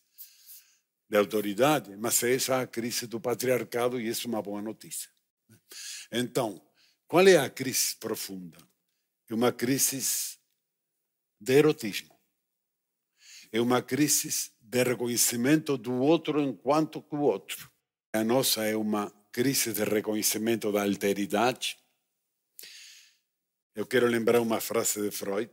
de 1.10 1.18
autoridade, 1.18 1.96
mas 1.96 2.22
essa 2.24 2.56
é 2.56 2.64
a 2.64 2.68
crise 2.68 3.08
do 3.08 3.20
patriarcado 3.20 4.00
e 4.00 4.08
isso 4.08 4.28
é 4.28 4.30
uma 4.30 4.42
boa 4.42 4.62
notícia. 4.62 5.10
Então, 6.12 6.62
qual 7.08 7.28
é 7.28 7.38
a 7.38 7.50
crise 7.50 7.96
profunda? 7.98 8.58
É 9.30 9.34
uma 9.34 9.52
crise 9.52 10.38
de 11.40 11.54
erotismo. 11.54 12.14
É 13.52 13.62
uma 13.62 13.82
crise 13.82 14.52
de 14.60 14.84
reconhecimento 14.84 15.78
do 15.78 15.94
outro 15.94 16.42
enquanto 16.42 17.02
que 17.02 17.16
o 17.16 17.22
outro. 17.22 17.72
A 18.12 18.24
nossa 18.24 18.66
é 18.66 18.76
uma 18.76 19.10
crise 19.32 19.72
de 19.72 19.84
reconhecimento 19.84 20.72
da 20.72 20.84
alteridade. 20.84 21.78
Eu 23.76 23.86
quero 23.86 24.08
lembrar 24.08 24.42
uma 24.42 24.60
frase 24.60 25.02
de 25.02 25.12
Freud, 25.12 25.50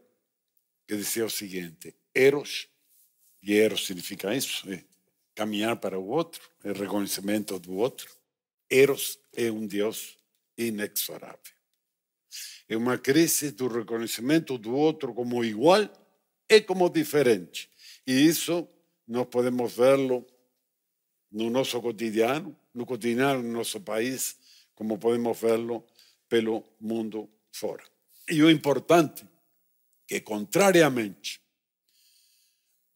que 0.90 0.96
dizia 0.96 1.24
o 1.24 1.30
seguinte: 1.30 1.94
Eros, 2.12 2.68
e 3.40 3.54
Eros 3.54 3.86
significa 3.86 4.34
isso, 4.34 4.68
é 4.72 4.82
caminhar 5.36 5.76
para 5.76 5.96
o 5.96 6.08
outro, 6.08 6.42
é 6.64 6.72
reconhecimento 6.72 7.60
do 7.60 7.76
outro. 7.76 8.10
Eros 8.68 9.16
é 9.32 9.52
um 9.52 9.68
Deus 9.68 10.18
inexorável. 10.58 11.54
É 12.68 12.76
uma 12.76 12.98
crise 12.98 13.52
do 13.52 13.68
reconhecimento 13.68 14.58
do 14.58 14.74
outro 14.74 15.14
como 15.14 15.44
igual 15.44 15.88
e 16.48 16.60
como 16.60 16.90
diferente. 16.90 17.70
E 18.04 18.26
isso 18.26 18.68
nós 19.06 19.28
podemos 19.28 19.72
vê-lo 19.72 20.26
no 21.30 21.50
nosso 21.50 21.80
cotidiano, 21.80 22.56
no 22.74 22.84
cotidiano 22.84 23.42
do 23.42 23.48
nosso 23.48 23.80
país, 23.80 24.36
como 24.74 24.98
podemos 24.98 25.38
vê-lo 25.38 25.84
pelo 26.28 26.64
mundo 26.80 27.30
fora. 27.52 27.84
E 28.28 28.42
o 28.42 28.50
importante 28.50 29.24
que, 30.10 30.20
contrariamente 30.20 31.40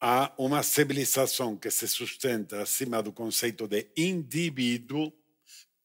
a 0.01 0.33
uma 0.37 0.61
civilização 0.61 1.55
que 1.55 1.71
se 1.71 1.87
sustenta 1.87 2.61
acima 2.61 3.01
do 3.01 3.13
conceito 3.13 3.69
de 3.69 3.87
indivíduo, 3.95 5.13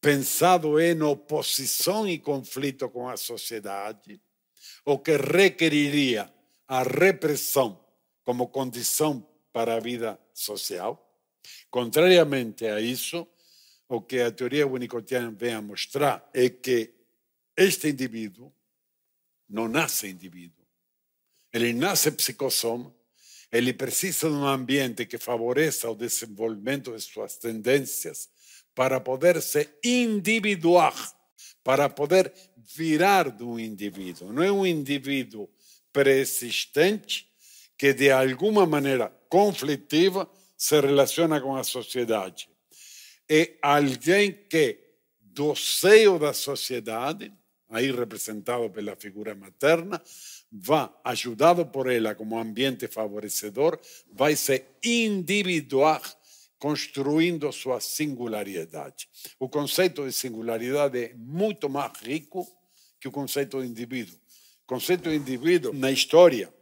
pensado 0.00 0.80
em 0.80 1.00
oposição 1.02 2.08
e 2.08 2.18
conflito 2.18 2.88
com 2.88 3.08
a 3.08 3.16
sociedade, 3.16 4.20
o 4.84 4.98
que 4.98 5.16
requeriria 5.16 6.34
a 6.66 6.82
repressão 6.82 7.78
como 8.24 8.48
condição 8.48 9.24
para 9.52 9.76
a 9.76 9.80
vida 9.80 10.18
social. 10.34 11.16
Contrariamente 11.70 12.66
a 12.66 12.80
isso, 12.80 13.24
o 13.88 14.02
que 14.02 14.18
a 14.18 14.32
teoria 14.32 14.66
unicotiana 14.66 15.30
vem 15.30 15.54
a 15.54 15.62
mostrar 15.62 16.28
é 16.34 16.50
que 16.50 16.92
este 17.56 17.88
indivíduo 17.88 18.52
não 19.48 19.68
nasce 19.68 20.08
indivíduo, 20.08 20.59
ele 21.52 21.72
nasce 21.72 22.10
psicossoma, 22.12 22.94
Ele 23.52 23.72
precisa 23.72 24.28
de 24.28 24.34
um 24.34 24.46
ambiente 24.46 25.04
que 25.04 25.18
favoreça 25.18 25.90
o 25.90 25.94
desenvolvimento 25.96 26.94
de 26.94 27.02
suas 27.02 27.36
tendências 27.36 28.28
para 28.74 29.00
poder 29.00 29.42
se 29.42 29.68
individuar, 29.82 30.94
para 31.64 31.88
poder 31.88 32.32
virar 32.56 33.28
de 33.30 33.42
um 33.42 33.58
indivíduo. 33.58 34.32
Não 34.32 34.42
é 34.42 34.52
um 34.52 34.64
indivíduo 34.64 35.48
preexistente 35.92 37.28
que 37.76 37.92
de 37.92 38.10
alguma 38.12 38.64
maneira 38.64 39.08
conflitiva 39.28 40.30
se 40.56 40.80
relaciona 40.80 41.40
com 41.40 41.56
a 41.56 41.64
sociedade. 41.64 42.48
É 43.28 43.56
alguém 43.60 44.32
que, 44.32 44.78
do 45.20 45.56
seio 45.56 46.18
da 46.18 46.32
sociedade, 46.32 47.32
aí 47.68 47.90
representado 47.90 48.68
pela 48.70 48.94
figura 48.94 49.34
materna, 49.34 50.00
vai, 50.50 50.88
ajudado 51.04 51.66
por 51.66 51.90
ela 51.90 52.14
como 52.14 52.38
ambiente 52.38 52.88
favorecedor, 52.88 53.78
vai 54.12 54.34
se 54.36 54.64
individuar 54.84 56.02
construindo 56.58 57.50
sua 57.52 57.80
singularidade. 57.80 59.08
O 59.38 59.48
conceito 59.48 60.04
de 60.04 60.12
singularidade 60.12 60.98
é 60.98 61.14
muito 61.14 61.68
mais 61.68 61.92
rico 62.02 62.46
que 63.00 63.08
o 63.08 63.12
conceito 63.12 63.62
de 63.62 63.66
indivíduo. 63.66 64.14
O 64.64 64.66
conceito 64.66 65.08
de 65.08 65.16
indivíduo, 65.16 65.72
na 65.72 65.90
história, 65.90 66.52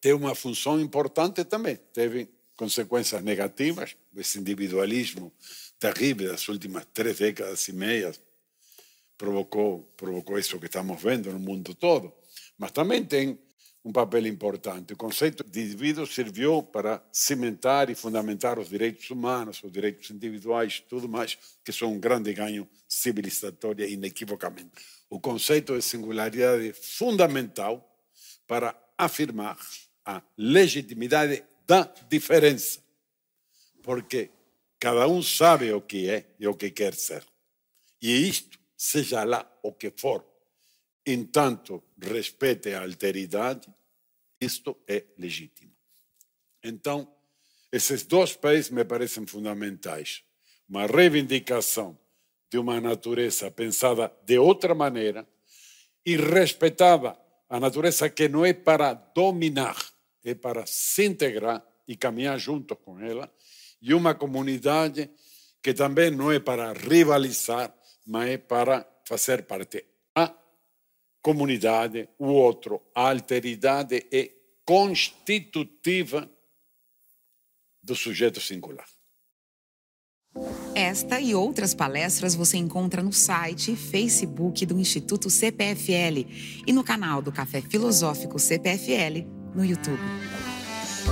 tem 0.00 0.12
uma 0.14 0.34
função 0.34 0.80
importante 0.80 1.44
também. 1.44 1.76
Teve 1.92 2.28
consequências 2.56 3.22
negativas, 3.22 3.96
esse 4.16 4.38
individualismo 4.38 5.32
terrível 5.78 6.32
das 6.32 6.48
últimas 6.48 6.84
três 6.92 7.18
décadas 7.18 7.68
e 7.68 7.72
meia 7.72 8.12
provocou, 9.16 9.82
provocou 9.96 10.38
isso 10.38 10.58
que 10.58 10.66
estamos 10.66 11.00
vendo 11.00 11.30
no 11.32 11.38
mundo 11.38 11.74
todo. 11.74 12.12
Mas 12.58 12.72
também 12.72 13.04
tem 13.04 13.38
um 13.84 13.92
papel 13.92 14.26
importante. 14.26 14.92
O 14.92 14.96
conceito 14.96 15.44
de 15.44 15.60
indivíduo 15.60 16.06
serviu 16.06 16.62
para 16.62 17.02
cimentar 17.12 17.88
e 17.88 17.94
fundamentar 17.94 18.58
os 18.58 18.68
direitos 18.68 19.08
humanos, 19.10 19.62
os 19.62 19.72
direitos 19.72 20.10
individuais, 20.10 20.80
tudo 20.88 21.08
mais, 21.08 21.38
que 21.64 21.72
são 21.72 21.92
um 21.92 22.00
grande 22.00 22.32
ganho 22.34 22.68
civilizatório, 22.88 23.88
inequivocamente. 23.88 24.72
O 25.08 25.18
conceito 25.20 25.74
de 25.74 25.82
singularidade 25.82 26.68
é 26.68 26.72
fundamental 26.74 27.84
para 28.46 28.76
afirmar 28.98 29.56
a 30.04 30.22
legitimidade 30.36 31.44
da 31.66 31.82
diferença, 32.10 32.80
porque 33.82 34.30
cada 34.80 35.06
um 35.06 35.22
sabe 35.22 35.72
o 35.72 35.80
que 35.80 36.08
é 36.08 36.26
e 36.38 36.46
o 36.46 36.54
que 36.54 36.70
quer 36.70 36.94
ser. 36.94 37.24
E 38.02 38.28
isto, 38.28 38.58
seja 38.76 39.24
lá 39.24 39.50
o 39.62 39.72
que 39.72 39.92
for, 39.96 40.24
entanto 41.12 41.82
respeite 42.00 42.74
a 42.74 42.82
alteridade, 42.82 43.68
isto 44.40 44.78
é 44.86 45.04
legítimo. 45.18 45.72
Então, 46.62 47.10
esses 47.72 48.02
dois 48.04 48.34
pés 48.34 48.70
me 48.70 48.84
parecem 48.84 49.26
fundamentais. 49.26 50.22
Uma 50.68 50.86
reivindicação 50.86 51.98
de 52.50 52.58
uma 52.58 52.80
natureza 52.80 53.50
pensada 53.50 54.12
de 54.24 54.38
outra 54.38 54.74
maneira 54.74 55.26
e 56.04 56.16
respeitada 56.16 57.16
a 57.48 57.58
natureza 57.58 58.10
que 58.10 58.28
não 58.28 58.44
é 58.44 58.52
para 58.52 58.92
dominar, 58.92 59.76
é 60.24 60.34
para 60.34 60.66
se 60.66 61.04
integrar 61.04 61.64
e 61.86 61.96
caminhar 61.96 62.38
junto 62.38 62.76
com 62.76 63.00
ela, 63.00 63.32
e 63.80 63.94
uma 63.94 64.14
comunidade 64.14 65.10
que 65.62 65.72
também 65.72 66.10
não 66.10 66.30
é 66.30 66.38
para 66.38 66.72
rivalizar, 66.72 67.74
mas 68.06 68.30
é 68.30 68.38
para 68.38 68.86
fazer 69.04 69.44
parte 69.44 69.86
comunidade, 71.28 72.08
o 72.18 72.28
outro, 72.28 72.80
a 72.94 73.10
alteridade 73.10 74.02
é 74.10 74.30
constitutiva 74.64 76.26
do 77.82 77.94
sujeito 77.94 78.40
singular. 78.40 78.86
Esta 80.74 81.20
e 81.20 81.34
outras 81.34 81.74
palestras 81.74 82.34
você 82.34 82.56
encontra 82.56 83.02
no 83.02 83.12
site 83.12 83.72
e 83.72 83.76
Facebook 83.76 84.64
do 84.64 84.80
Instituto 84.80 85.28
CPFL 85.28 86.24
e 86.66 86.72
no 86.72 86.82
canal 86.82 87.20
do 87.20 87.30
Café 87.30 87.60
Filosófico 87.60 88.38
CPFL 88.38 89.26
no 89.54 89.62
YouTube. 89.62 90.00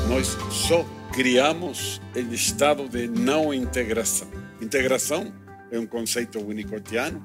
Nós 0.09 0.29
só 0.51 0.83
criamos 1.13 2.01
em 2.15 2.33
estado 2.33 2.89
de 2.89 3.07
não 3.07 3.53
integração. 3.53 4.31
Integração 4.63 5.31
é 5.71 5.79
um 5.79 5.87
conceito 5.87 6.39
unicotiano 6.39 7.23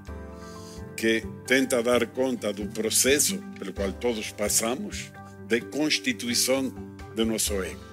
que 1.01 1.23
tenta 1.47 1.81
dar 1.81 2.05
conta 2.05 2.53
do 2.53 2.67
processo 2.67 3.39
pelo 3.57 3.73
qual 3.73 3.91
todos 3.91 4.31
passamos 4.31 5.11
de 5.47 5.59
constituição 5.59 6.69
do 7.15 7.25
nosso 7.25 7.53
ego, 7.63 7.83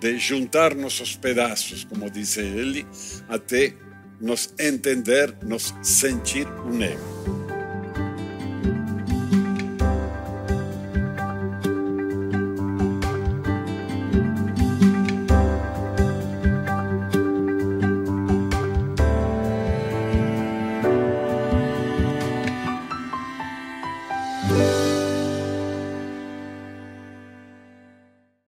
de 0.00 0.18
juntar 0.18 0.74
nossos 0.74 1.14
pedaços, 1.14 1.84
como 1.84 2.10
diz 2.10 2.36
ele, 2.36 2.84
até 3.28 3.72
nos 4.20 4.52
entender, 4.58 5.36
nos 5.44 5.72
sentir 5.84 6.48
um 6.48 6.82
ego. 6.82 7.45